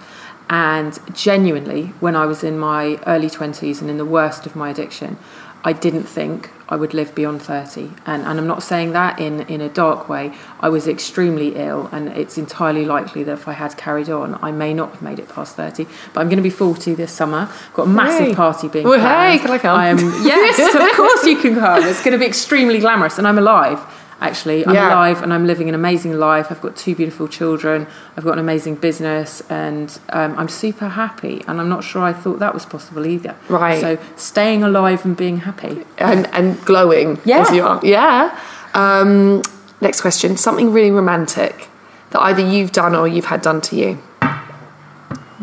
And 0.51 0.99
genuinely, 1.15 1.87
when 2.01 2.17
I 2.17 2.27
was 2.27 2.43
in 2.43 2.59
my 2.59 2.99
early 3.07 3.29
20s 3.29 3.81
and 3.81 3.91
in 3.91 3.99
the 3.99 4.05
worst 4.05 4.47
of 4.47 4.57
my 4.57 4.71
addiction, 4.71 5.19
I 5.65 5.73
didn't 5.73 6.05
think 6.05 6.51
I 6.69 6.77
would 6.77 6.95
live 6.95 7.15
beyond 7.15 7.43
30. 7.43 7.91
And, 8.07 8.23
and 8.23 8.39
I'm 8.39 8.47
not 8.47 8.63
saying 8.63 8.93
that 8.93 9.19
in, 9.19 9.41
in 9.43 9.61
a 9.61 9.69
dark 9.69 10.09
way. 10.09 10.33
I 10.61 10.69
was 10.69 10.87
extremely 10.87 11.57
ill, 11.57 11.89
and 11.93 12.09
it's 12.11 12.37
entirely 12.39 12.85
likely 12.85 13.25
that 13.25 13.33
if 13.33 13.49
I 13.49 13.53
had 13.55 13.77
carried 13.77 14.09
on, 14.11 14.39
I 14.43 14.53
may 14.53 14.73
not 14.75 14.91
have 14.93 15.03
made 15.03 15.19
it 15.19 15.29
past 15.29 15.57
30. 15.57 15.87
But 16.13 16.21
I'm 16.21 16.29
going 16.29 16.37
to 16.37 16.43
be 16.43 16.51
40 16.51 16.95
this 16.95 17.11
summer. 17.13 17.51
Got 17.75 17.85
a 17.85 17.91
massive 17.91 18.29
Hey. 18.29 18.35
party 18.35 18.69
being 18.69 18.87
Well, 18.87 19.01
planned. 19.01 19.33
hey, 19.41 19.45
can 19.45 19.51
I 19.51 19.59
come? 19.59 19.79
I 19.79 19.87
am, 19.89 19.99
yes, 20.25 20.59
of 20.75 20.97
course 20.97 21.25
you 21.25 21.39
can 21.39 21.55
come. 21.55 21.83
It's 21.85 22.03
going 22.03 22.13
to 22.13 22.19
be 22.19 22.27
extremely 22.27 22.79
glamorous, 22.79 23.19
and 23.19 23.27
I'm 23.27 23.39
alive. 23.39 23.81
Actually, 24.21 24.67
I'm 24.67 24.75
Yeah. 24.75 24.89
alive 24.89 25.23
and 25.23 25.33
I'm 25.33 25.47
living 25.47 25.69
an 25.69 25.75
amazing 25.77 26.15
life. 26.19 26.49
I've 26.51 26.61
got 26.61 26.75
two 26.77 26.95
beautiful 26.95 27.29
children. 27.29 27.87
I've 28.17 28.25
got 28.25 28.33
an 28.33 28.41
amazing 28.41 28.75
business, 28.77 29.43
and 29.49 29.97
um, 30.11 30.35
I'm 30.37 30.49
super 30.49 30.89
happy. 30.89 31.45
And 31.47 31.61
I'm 31.61 31.69
not 31.69 31.85
sure 31.85 32.03
I 32.03 32.13
thought 32.13 32.41
that 32.41 32.53
was 32.53 32.67
possible 32.67 33.07
either. 33.07 33.35
Right. 33.49 33.81
So 33.81 33.97
staying 34.17 34.65
alive 34.65 35.05
and 35.05 35.17
being 35.17 35.39
happy. 35.39 35.85
and 35.99 36.27
and 36.33 36.61
glowing 36.65 37.19
Yeah. 37.25 37.43
as 37.43 37.51
you 37.53 37.65
are. 37.65 37.79
Yeah. 37.85 38.31
Um, 38.75 39.43
next 39.81 40.01
question. 40.01 40.37
Something 40.37 40.73
really 40.73 40.91
romantic 40.91 41.69
that 42.11 42.21
either 42.23 42.43
you've 42.43 42.73
done 42.73 42.95
or 42.97 43.07
you've 43.07 43.27
had 43.27 43.41
done 43.43 43.61
to 43.61 43.77
you. 43.77 43.99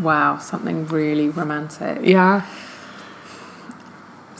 Wow, 0.01 0.37
something 0.39 0.87
really 0.87 1.29
romantic. 1.29 1.99
Yeah. 2.03 2.41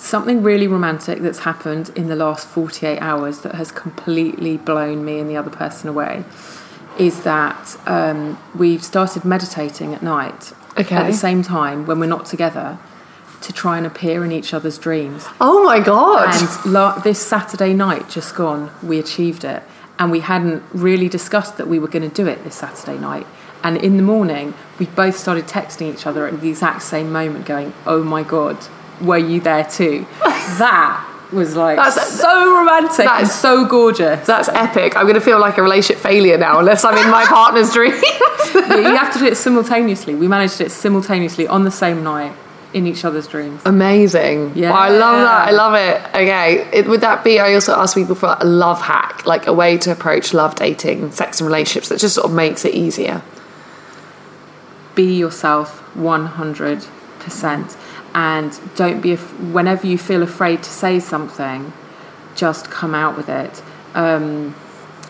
Something 0.05 0.43
really 0.43 0.67
romantic 0.67 1.19
that's 1.21 1.39
happened 1.39 1.89
in 1.95 2.09
the 2.09 2.15
last 2.15 2.45
48 2.47 2.99
hours 2.99 3.39
that 3.39 3.55
has 3.55 3.71
completely 3.71 4.55
blown 4.57 5.03
me 5.03 5.17
and 5.17 5.27
the 5.27 5.35
other 5.35 5.49
person 5.49 5.89
away 5.89 6.23
is 6.99 7.23
that 7.23 7.75
um, 7.87 8.37
we've 8.55 8.83
started 8.83 9.25
meditating 9.25 9.95
at 9.95 10.03
night 10.03 10.53
Okay. 10.77 10.95
at 10.95 11.07
the 11.07 11.13
same 11.17 11.41
time 11.41 11.87
when 11.87 11.99
we're 11.99 12.05
not 12.05 12.25
together 12.27 12.77
to 13.41 13.51
try 13.51 13.77
and 13.77 13.87
appear 13.87 14.23
in 14.23 14.31
each 14.31 14.53
other's 14.53 14.77
dreams. 14.77 15.25
Oh 15.41 15.63
my 15.63 15.79
god. 15.79 16.29
And 16.35 16.71
la- 16.73 16.99
this 16.99 17.19
Saturday 17.19 17.73
night, 17.73 18.07
just 18.07 18.35
gone, 18.35 18.69
we 18.83 18.99
achieved 18.99 19.43
it. 19.43 19.63
And 19.97 20.11
we 20.11 20.19
hadn't 20.19 20.61
really 20.73 21.09
discussed 21.09 21.57
that 21.57 21.67
we 21.67 21.79
were 21.79 21.87
going 21.87 22.07
to 22.07 22.15
do 22.15 22.27
it 22.27 22.43
this 22.43 22.55
Saturday 22.55 22.99
night. 22.99 23.25
And 23.63 23.75
in 23.77 23.97
the 23.97 24.03
morning, 24.03 24.53
we 24.77 24.85
both 24.85 25.17
started 25.17 25.45
texting 25.45 25.91
each 25.91 26.05
other 26.05 26.27
at 26.27 26.41
the 26.41 26.49
exact 26.49 26.83
same 26.83 27.11
moment, 27.11 27.45
going, 27.45 27.73
Oh 27.87 28.03
my 28.03 28.21
God, 28.21 28.57
were 29.01 29.17
you 29.17 29.39
there 29.39 29.63
too? 29.65 30.05
that 30.58 31.12
was 31.31 31.55
like 31.55 31.77
That's- 31.77 32.19
so 32.19 32.55
romantic 32.58 33.05
that's 33.05 33.34
so 33.34 33.65
gorgeous. 33.65 34.25
That's 34.25 34.49
epic. 34.49 34.95
I'm 34.95 35.03
going 35.03 35.15
to 35.15 35.21
feel 35.21 35.39
like 35.39 35.58
a 35.58 35.62
relationship 35.62 36.01
failure 36.01 36.38
now 36.38 36.60
unless 36.60 36.86
I'm 36.86 36.97
in 36.97 37.10
my 37.12 37.25
partner's 37.29 37.73
dream. 37.73 37.93
Yeah, 38.53 38.77
you 38.77 38.95
have 38.95 39.12
to 39.13 39.19
do 39.19 39.25
it 39.25 39.36
simultaneously. 39.36 40.15
We 40.15 40.27
managed 40.27 40.62
it 40.62 40.71
simultaneously 40.71 41.47
on 41.47 41.63
the 41.63 41.71
same 41.71 42.03
night 42.03 42.34
in 42.73 42.86
each 42.88 43.05
other's 43.05 43.27
dreams. 43.27 43.62
Amazing. 43.65 44.51
Yeah. 44.55 44.71
Wow, 44.71 44.79
I 44.79 44.89
love 44.89 45.21
that. 45.21 45.47
I 45.47 45.51
love 45.51 45.73
it. 45.75 46.10
Okay. 46.10 46.69
It, 46.73 46.88
would 46.88 47.01
that 47.01 47.23
be, 47.23 47.39
I 47.39 47.53
also 47.53 47.73
ask 47.73 47.95
people 47.95 48.15
for 48.15 48.36
a 48.39 48.45
love 48.45 48.81
hack, 48.81 49.25
like 49.25 49.47
a 49.47 49.53
way 49.53 49.77
to 49.77 49.91
approach 49.91 50.34
love, 50.34 50.55
dating, 50.55 51.12
sex, 51.12 51.39
and 51.39 51.47
relationships 51.47 51.89
that 51.89 51.99
just 51.99 52.15
sort 52.15 52.25
of 52.25 52.34
makes 52.34 52.65
it 52.65 52.75
easier? 52.75 53.21
be 54.95 55.13
yourself 55.17 55.84
100% 55.95 56.88
and 58.13 58.59
don't 58.75 59.01
be 59.01 59.15
whenever 59.15 59.85
you 59.88 59.97
feel 59.97 60.23
afraid 60.23 60.63
to 60.63 60.69
say 60.69 60.99
something 60.99 61.73
just 62.35 62.69
come 62.69 62.95
out 62.95 63.15
with 63.15 63.29
it 63.29 63.61
um, 63.93 64.53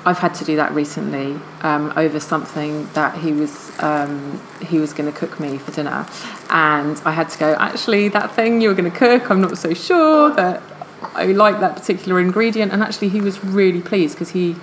I've 0.06 0.19
had 0.19 0.36
to 0.36 0.45
do 0.45 0.56
that 0.58 0.71
recently 0.73 1.39
um, 1.62 1.91
over 1.97 2.19
something 2.19 2.88
that 2.93 3.17
he 3.17 3.32
was 3.32 3.71
um, 3.80 4.39
he 4.62 4.78
was 4.78 4.93
going 4.93 5.12
to 5.12 5.17
cook 5.17 5.39
me 5.39 5.58
for 5.58 5.71
dinner, 5.71 6.08
and 6.51 7.01
I 7.04 7.12
had 7.12 7.30
to 7.30 7.39
go. 7.39 7.56
Actually, 7.56 8.10
that 8.10 8.36
thing 8.36 8.62
you 8.62 8.69
were 8.69 8.75
going 8.75 8.91
to 8.91 8.95
cook, 8.95 9.32
I'm 9.32 9.41
not 9.41 9.58
so 9.58 9.73
sure 9.73 10.32
that 10.36 10.62
I 11.15 11.25
like 11.25 11.60
that 11.60 11.75
particular 11.75 12.19
ingredient. 12.19 12.71
And 12.71 12.84
actually, 12.84 13.10
he 13.10 13.19
was 13.19 13.43
really 13.43 13.82
pleased 13.82 14.13
because 14.15 14.30
he, 14.30 14.54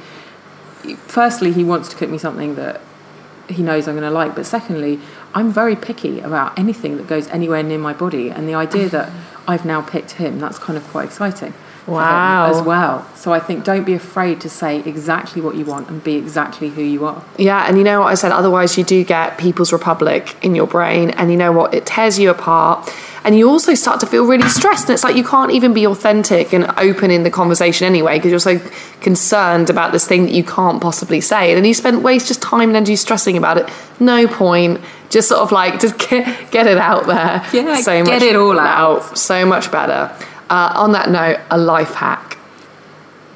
firstly, 1.08 1.52
he 1.52 1.64
wants 1.64 1.88
to 1.88 1.96
cook 1.96 2.08
me 2.08 2.18
something 2.18 2.54
that 2.54 2.80
he 3.48 3.64
knows 3.64 3.88
I'm 3.88 3.96
going 3.96 4.08
to 4.08 4.14
like. 4.14 4.36
But 4.36 4.46
secondly, 4.46 5.00
I'm 5.34 5.50
very 5.50 5.76
picky 5.76 6.20
about 6.20 6.58
anything 6.58 6.96
that 6.98 7.06
goes 7.06 7.28
anywhere 7.28 7.62
near 7.62 7.78
my 7.78 7.92
body, 7.92 8.30
and 8.30 8.48
the 8.48 8.54
idea 8.54 8.88
that 8.90 9.10
I've 9.48 9.64
now 9.64 9.82
picked 9.82 10.12
him, 10.12 10.38
that's 10.38 10.58
kind 10.58 10.76
of 10.76 10.86
quite 10.88 11.04
exciting. 11.06 11.54
Wow. 11.86 12.50
As 12.50 12.62
well. 12.62 13.06
So 13.16 13.32
I 13.32 13.40
think 13.40 13.64
don't 13.64 13.84
be 13.84 13.94
afraid 13.94 14.40
to 14.42 14.48
say 14.48 14.80
exactly 14.80 15.42
what 15.42 15.56
you 15.56 15.64
want 15.64 15.88
and 15.88 16.02
be 16.02 16.14
exactly 16.14 16.68
who 16.68 16.82
you 16.82 17.04
are. 17.04 17.24
Yeah, 17.38 17.66
and 17.66 17.76
you 17.76 17.84
know 17.84 18.00
what 18.00 18.06
I 18.06 18.14
said? 18.14 18.32
Otherwise, 18.32 18.78
you 18.78 18.84
do 18.84 19.04
get 19.04 19.38
People's 19.38 19.72
Republic 19.72 20.36
in 20.44 20.54
your 20.54 20.66
brain, 20.66 21.10
and 21.10 21.30
you 21.30 21.36
know 21.36 21.52
what? 21.52 21.74
It 21.74 21.86
tears 21.86 22.18
you 22.18 22.30
apart, 22.30 22.92
and 23.24 23.36
you 23.36 23.48
also 23.48 23.74
start 23.74 24.00
to 24.00 24.06
feel 24.06 24.26
really 24.26 24.48
stressed. 24.48 24.88
And 24.88 24.94
it's 24.94 25.04
like 25.04 25.16
you 25.16 25.24
can't 25.24 25.52
even 25.52 25.72
be 25.72 25.86
authentic 25.86 26.52
and 26.52 26.66
open 26.78 27.10
in 27.10 27.22
the 27.22 27.30
conversation 27.30 27.86
anyway 27.86 28.18
because 28.18 28.30
you're 28.30 28.40
so 28.40 28.60
concerned 29.00 29.70
about 29.70 29.92
this 29.92 30.06
thing 30.06 30.24
that 30.24 30.32
you 30.32 30.44
can't 30.44 30.80
possibly 30.80 31.20
say. 31.20 31.50
And 31.50 31.58
then 31.58 31.64
you 31.64 31.74
spend 31.74 32.02
waste 32.02 32.28
just 32.28 32.42
time 32.42 32.70
and 32.70 32.76
energy 32.76 32.96
stressing 32.96 33.36
about 33.36 33.58
it. 33.58 33.68
No 34.00 34.26
point. 34.26 34.80
Just 35.10 35.28
sort 35.28 35.40
of 35.40 35.52
like 35.52 35.80
just 35.80 35.98
get 36.10 36.50
get 36.50 36.66
it 36.66 36.78
out 36.78 37.06
there. 37.06 37.44
Yeah, 37.52 37.76
so 37.76 38.04
get 38.04 38.14
much 38.14 38.22
it 38.22 38.36
all 38.36 38.58
out. 38.58 39.16
So 39.18 39.46
much 39.46 39.70
better. 39.70 40.14
Uh, 40.52 40.70
on 40.76 40.92
that 40.92 41.08
note, 41.08 41.40
a 41.50 41.56
life 41.56 41.94
hack. 41.94 42.36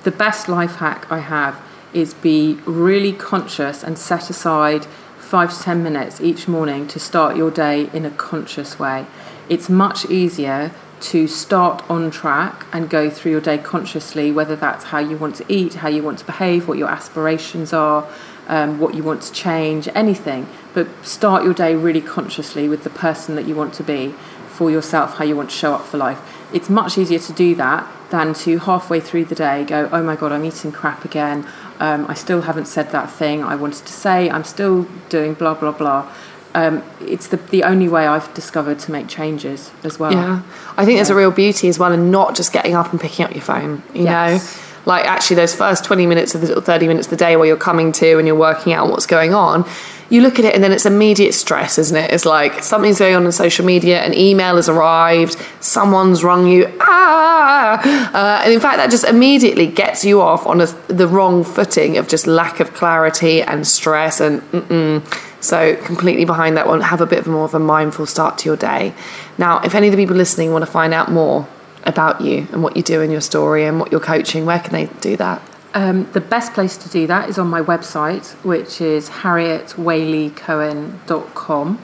the 0.05 0.11
best 0.11 0.51
life 0.51 0.77
hack 0.77 1.11
I 1.11 1.21
have 1.21 1.59
is 1.95 2.13
be 2.13 2.59
really 2.67 3.15
conscious 3.15 3.83
and 3.83 3.97
set 3.97 4.29
aside 4.29 4.85
five 5.17 5.51
to 5.57 5.63
ten 5.63 5.83
minutes 5.83 6.21
each 6.21 6.47
morning 6.47 6.87
to 6.89 7.01
start 7.01 7.35
your 7.35 7.51
day 7.51 7.89
in 7.95 8.05
a 8.05 8.11
conscious 8.11 8.79
way. 8.79 9.07
It's 9.49 9.71
much 9.71 10.05
easier 10.11 10.73
to 11.13 11.27
start 11.27 11.83
on 11.89 12.11
track 12.11 12.67
and 12.71 12.91
go 12.91 13.09
through 13.09 13.33
your 13.33 13.41
day 13.41 13.57
consciously, 13.57 14.31
whether 14.31 14.55
that's 14.55 14.85
how 14.85 14.99
you 14.99 15.17
want 15.17 15.37
to 15.37 15.45
eat, 15.49 15.73
how 15.75 15.89
you 15.89 16.03
want 16.03 16.19
to 16.19 16.27
behave, 16.27 16.69
what 16.69 16.77
your 16.77 16.91
aspirations 16.91 17.73
are, 17.73 18.07
um, 18.47 18.79
what 18.79 18.95
you 18.95 19.03
want 19.03 19.23
to 19.23 19.33
change, 19.33 19.89
anything. 19.95 20.47
But 20.75 20.87
start 21.03 21.45
your 21.45 21.55
day 21.55 21.75
really 21.75 22.03
consciously 22.03 22.69
with 22.69 22.85
the 22.85 22.91
person 22.91 23.37
that 23.37 23.47
you 23.47 23.55
want 23.57 23.73
to 23.75 23.83
be 23.83 24.15
for 24.49 24.71
yourself, 24.71 25.17
how 25.17 25.25
you 25.25 25.35
want 25.37 25.49
to 25.49 25.57
show 25.57 25.75
up 25.75 25.87
for 25.87 25.97
life. 25.97 26.21
It's 26.57 26.71
much 26.71 26.97
easier 26.97 27.19
to 27.19 27.33
do 27.33 27.55
that 27.57 27.87
than 28.11 28.33
to 28.35 28.59
halfway 28.59 29.01
through 29.01 29.27
the 29.27 29.35
day 29.35 29.65
go, 29.65 29.89
oh 29.93 30.03
my 30.03 30.17
God, 30.17 30.33
I'm 30.33 30.45
eating 30.45 30.73
crap 30.73 31.05
again. 31.05 31.47
Um, 31.81 32.07
I 32.09 32.15
still 32.15 32.43
haven't 32.43 32.65
said 32.67 32.91
that 32.93 33.11
thing 33.11 33.45
I 33.45 33.57
wanted 33.57 33.85
to 33.87 33.93
say. 33.93 34.31
I'm 34.31 34.45
still 34.45 34.87
doing 35.11 35.35
blah, 35.35 35.55
blah, 35.55 35.73
blah. 35.73 36.11
Um, 36.55 36.83
it's 37.01 37.27
the, 37.27 37.37
the 37.37 37.65
only 37.65 37.89
way 37.89 38.07
I've 38.07 38.33
discovered 38.33 38.79
to 38.81 38.91
make 38.91 39.09
changes 39.09 39.71
as 39.85 39.99
well. 39.99 40.13
Yeah, 40.13 40.43
I 40.79 40.87
think 40.87 40.97
there's 40.97 41.11
a 41.11 41.15
real 41.15 41.31
beauty 41.31 41.69
as 41.69 41.79
well 41.79 41.93
in 41.93 42.11
not 42.11 42.35
just 42.35 42.51
getting 42.55 42.75
up 42.75 42.91
and 42.93 42.99
picking 42.99 43.27
up 43.27 43.33
your 43.35 43.43
phone. 43.43 43.83
You 43.93 44.05
Yes. 44.05 44.57
know, 44.57 44.63
like 44.87 45.05
actually 45.05 45.37
those 45.37 45.55
first 45.55 45.85
20 45.85 46.07
minutes 46.07 46.35
of 46.35 46.41
the 46.41 46.57
or 46.57 46.61
30 46.61 46.87
minutes 46.87 47.09
of 47.09 47.11
the 47.11 47.17
day 47.17 47.37
where 47.37 47.47
you're 47.47 47.57
coming 47.57 47.93
to 47.93 48.19
and 48.19 48.27
you're 48.27 48.37
working 48.37 48.73
out 48.73 48.89
what's 48.89 49.05
going 49.05 49.35
on. 49.35 49.69
You 50.09 50.23
look 50.23 50.39
at 50.39 50.45
it 50.45 50.55
and 50.55 50.63
then 50.63 50.71
it's 50.71 50.87
immediate 50.87 51.33
stress, 51.33 51.79
isn't 51.79 51.97
it? 51.97 52.13
It's 52.13 52.25
like 52.25 52.63
something's 52.63 53.01
going 53.01 53.17
on 53.17 53.27
in 53.27 53.33
social 53.33 53.67
media, 53.67 54.01
an 54.03 54.15
email 54.15 54.55
has 54.55 54.69
arrived, 54.69 55.37
someone's 55.59 56.23
rung 56.23 56.47
you, 56.47 56.73
ah, 56.81 57.81
uh, 58.15 58.43
and 58.45 58.53
in 58.53 58.61
fact 58.61 58.77
that 58.77 58.89
just 58.89 59.03
immediately 59.03 59.67
gets 59.67 60.05
you 60.05 60.21
off 60.21 60.47
on 60.47 60.61
a, 60.61 60.67
the 60.87 61.09
wrong 61.09 61.43
footing 61.43 61.99
of 61.99 62.07
just 62.07 62.29
lack 62.29 62.61
of 62.61 62.73
clarity 62.73 63.43
and 63.43 63.67
stress 63.67 64.21
and. 64.21 64.41
Mm-mm. 64.53 65.23
So 65.39 65.77
completely 65.77 66.25
behind 66.25 66.57
that 66.57 66.67
one, 66.67 66.81
have 66.81 67.01
a 67.01 67.07
bit 67.07 67.25
more 67.25 67.45
of 67.45 67.55
a 67.55 67.61
mindful 67.61 68.07
start 68.07 68.39
to 68.39 68.49
your 68.49 68.57
day. 68.57 68.95
Now, 69.39 69.61
if 69.61 69.77
any 69.77 69.87
of 69.87 69.93
the 69.93 69.97
people 69.97 70.17
listening 70.17 70.51
want 70.51 70.65
to 70.65 70.71
find 70.71 70.93
out 70.93 71.13
more 71.13 71.47
about 71.87 72.21
you 72.21 72.47
and 72.53 72.63
what 72.63 72.77
you 72.77 72.83
do 72.83 73.01
in 73.01 73.11
your 73.11 73.21
story 73.21 73.65
and 73.65 73.81
what 73.81 73.91
you're 73.91 74.01
coaching, 74.01 74.45
where 74.45 74.59
can 74.59 74.73
they 74.73 74.87
do 75.01 75.17
that? 75.17 75.41
Um, 75.75 76.11
the 76.13 76.21
best 76.21 76.53
place 76.55 76.77
to 76.79 76.89
do 76.89 77.07
that 77.07 77.29
is 77.29 77.39
on 77.39 77.47
my 77.49 77.61
website, 77.61 78.33
which 78.45 78.81
is 78.81 79.11
harrietwaleycohen.com. 79.11 81.79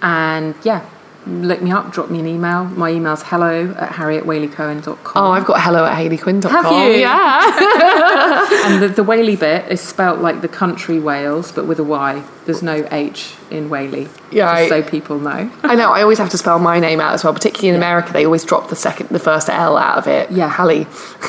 And 0.00 0.54
yeah, 0.62 0.88
look 1.26 1.62
me 1.62 1.70
up, 1.70 1.92
drop 1.92 2.10
me 2.10 2.18
an 2.18 2.26
email. 2.26 2.64
My 2.64 2.90
email's 2.90 3.22
hello 3.22 3.70
at 3.78 3.90
harrietwaleycohen.com. 3.90 5.12
Oh, 5.24 5.30
I've 5.30 5.44
got 5.44 5.60
hello 5.60 5.84
at 5.84 5.96
hayleyquinn.com. 5.96 6.50
Have 6.50 6.72
you? 6.72 7.00
Yeah. 7.00 8.64
and 8.66 8.82
the, 8.82 8.88
the 8.88 9.04
Waley 9.04 9.38
bit 9.38 9.70
is 9.70 9.80
spelt 9.80 10.18
like 10.20 10.40
the 10.40 10.48
country 10.48 10.98
Wales, 10.98 11.52
but 11.52 11.66
with 11.66 11.78
a 11.78 11.84
Y. 11.84 12.24
There's 12.44 12.62
no 12.62 12.86
H 12.90 13.34
in 13.50 13.68
Waley. 13.70 14.08
Yeah, 14.32 14.52
Just 14.52 14.72
I- 14.72 14.82
so 14.82 14.82
people 14.82 15.18
know. 15.20 15.50
I 15.62 15.74
know. 15.76 15.92
I 15.92 16.02
always 16.02 16.18
have 16.18 16.30
to 16.30 16.38
spell 16.38 16.58
my 16.58 16.80
name 16.80 17.00
out 17.00 17.14
as 17.14 17.22
well. 17.22 17.32
Particularly 17.32 17.68
in 17.68 17.76
America, 17.76 18.12
they 18.12 18.24
always 18.24 18.44
drop 18.44 18.68
the 18.68 18.76
second, 18.76 19.10
the 19.10 19.20
first 19.20 19.48
L 19.48 19.76
out 19.76 19.98
of 19.98 20.06
it. 20.08 20.30
Yeah. 20.30 20.48
Hallie. 20.48 20.86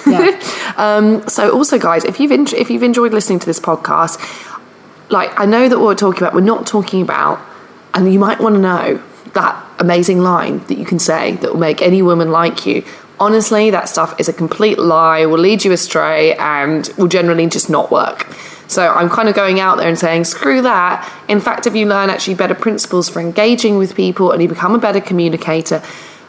Yeah. 0.08 0.74
um, 0.78 1.28
so 1.28 1.52
also, 1.52 1.78
guys, 1.78 2.04
if 2.04 2.20
you've 2.20 2.32
en- 2.32 2.48
if 2.56 2.70
you've 2.72 2.84
enjoyed 2.84 3.14
listening 3.14 3.40
to 3.40 3.46
this 3.46 3.60
podcast, 3.60 4.20
like 5.12 5.40
I 5.40 5.46
know 5.46 5.70
that 5.70 5.78
what 5.78 5.86
we're 5.86 5.96
talking 5.96 6.24
about, 6.24 6.34
we're 6.34 6.42
not 6.42 6.66
talking 6.66 7.04
about, 7.04 7.40
and 7.94 8.12
you 8.12 8.18
might 8.18 8.40
want 8.40 8.56
to 8.56 8.62
know 8.62 9.04
that 9.34 9.64
amazing 9.80 10.20
line 10.20 10.60
that 10.66 10.78
you 10.78 10.86
can 10.86 11.00
say 11.00 11.36
that 11.38 11.52
will 11.52 11.60
make 11.60 11.82
any 11.82 12.02
woman 12.02 12.32
like 12.32 12.66
you. 12.66 12.84
Honestly, 13.20 13.70
that 13.70 13.90
stuff 13.90 14.20
is 14.20 14.28
a 14.28 14.34
complete 14.34 14.78
lie, 14.80 15.26
will 15.26 15.40
lead 15.40 15.64
you 15.64 15.72
astray, 15.72 16.36
and 16.36 16.90
will 16.98 17.08
generally 17.08 17.48
just 17.48 17.70
not 17.70 17.92
work. 17.92 18.28
So 18.68 18.88
I'm 18.90 19.10
kind 19.10 19.30
of 19.30 19.36
going 19.36 19.60
out 19.60 19.78
there 19.78 19.88
and 19.88 19.98
saying, 19.98 20.24
screw 20.24 20.62
that. 20.62 21.12
In 21.28 21.40
fact, 21.40 21.68
if 21.68 21.76
you 21.76 21.86
learn 21.86 22.10
actually 22.10 22.36
better 22.36 22.56
principles 22.56 23.10
for 23.10 23.20
engaging 23.20 23.78
with 23.78 23.96
people 23.96 24.32
and 24.32 24.42
you 24.42 24.48
become 24.48 24.74
a 24.74 24.80
better 24.80 25.00
communicator, 25.00 25.80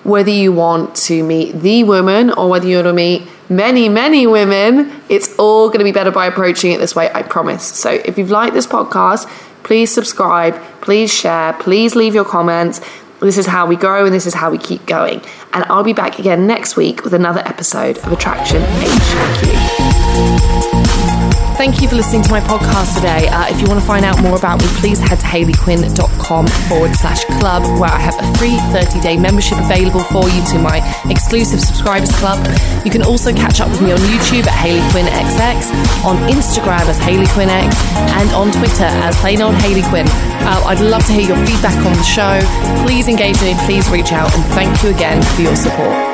whether 0.02 0.30
you 0.30 0.52
want 0.52 0.94
to 0.94 1.24
meet 1.24 1.52
the 1.52 1.84
woman 1.84 2.30
or 2.30 2.50
whether 2.50 2.66
you 2.66 2.76
want 2.76 2.88
to 2.88 2.92
meet 2.92 3.26
many, 3.48 3.88
many 3.88 4.26
women, 4.26 5.00
it's 5.08 5.34
all 5.38 5.68
going 5.68 5.78
to 5.78 5.84
be 5.84 5.92
better 5.92 6.10
by 6.10 6.26
approaching 6.26 6.72
it 6.72 6.78
this 6.78 6.94
way, 6.94 7.10
I 7.14 7.22
promise. 7.22 7.64
So 7.64 7.90
if 7.90 8.18
you've 8.18 8.30
liked 8.30 8.54
this 8.54 8.66
podcast, 8.66 9.26
please 9.64 9.92
subscribe, 9.92 10.54
please 10.80 11.12
share, 11.12 11.54
please 11.54 11.96
leave 11.96 12.14
your 12.14 12.24
comments. 12.24 12.80
This 13.20 13.38
is 13.38 13.46
how 13.46 13.66
we 13.66 13.76
grow 13.76 14.04
and 14.04 14.14
this 14.14 14.26
is 14.26 14.34
how 14.34 14.50
we 14.50 14.58
keep 14.58 14.84
going. 14.86 15.22
And 15.52 15.64
I'll 15.64 15.82
be 15.82 15.94
back 15.94 16.18
again 16.18 16.46
next 16.46 16.76
week 16.76 17.04
with 17.04 17.14
another 17.14 17.40
episode 17.40 17.96
of 17.98 18.12
Attraction 18.12 18.62
HQ. 18.66 21.13
Thank 21.54 21.80
you 21.80 21.88
for 21.88 21.94
listening 21.94 22.22
to 22.22 22.30
my 22.30 22.40
podcast 22.40 22.96
today. 22.96 23.28
Uh, 23.28 23.46
if 23.48 23.60
you 23.60 23.66
want 23.68 23.78
to 23.78 23.86
find 23.86 24.04
out 24.04 24.20
more 24.20 24.36
about 24.36 24.60
me, 24.60 24.66
please 24.82 24.98
head 24.98 25.20
to 25.20 25.26
hayleyquinn.com 25.26 26.46
forward 26.68 26.94
slash 26.96 27.24
club, 27.38 27.62
where 27.80 27.90
I 27.90 27.98
have 28.00 28.18
a 28.18 28.26
free 28.38 28.58
30 28.74 29.00
day 29.00 29.16
membership 29.16 29.58
available 29.58 30.02
for 30.02 30.28
you 30.28 30.44
to 30.50 30.58
my 30.58 30.82
exclusive 31.08 31.60
subscribers 31.60 32.10
club. 32.16 32.44
You 32.84 32.90
can 32.90 33.02
also 33.02 33.32
catch 33.32 33.60
up 33.60 33.70
with 33.70 33.80
me 33.80 33.92
on 33.92 33.98
YouTube 33.98 34.46
at 34.46 34.58
Hayley 34.58 34.82
Quinn 34.90 35.06
XX, 35.06 36.04
on 36.04 36.16
Instagram 36.28 36.84
as 36.90 36.98
Hayley 36.98 37.26
Quinn 37.28 37.48
X, 37.48 37.76
and 38.18 38.28
on 38.32 38.50
Twitter 38.50 38.90
as 39.06 39.16
plain 39.18 39.40
old 39.40 39.54
Hayley 39.54 39.82
Quinn. 39.88 40.06
Uh, 40.44 40.64
I'd 40.66 40.80
love 40.80 41.06
to 41.06 41.12
hear 41.12 41.28
your 41.28 41.46
feedback 41.46 41.78
on 41.86 41.94
the 41.94 42.02
show. 42.02 42.40
Please 42.84 43.06
engage 43.06 43.40
me, 43.40 43.54
please 43.64 43.88
reach 43.90 44.12
out, 44.12 44.34
and 44.34 44.44
thank 44.52 44.82
you 44.82 44.90
again 44.90 45.22
for 45.22 45.42
your 45.42 45.56
support. 45.56 46.13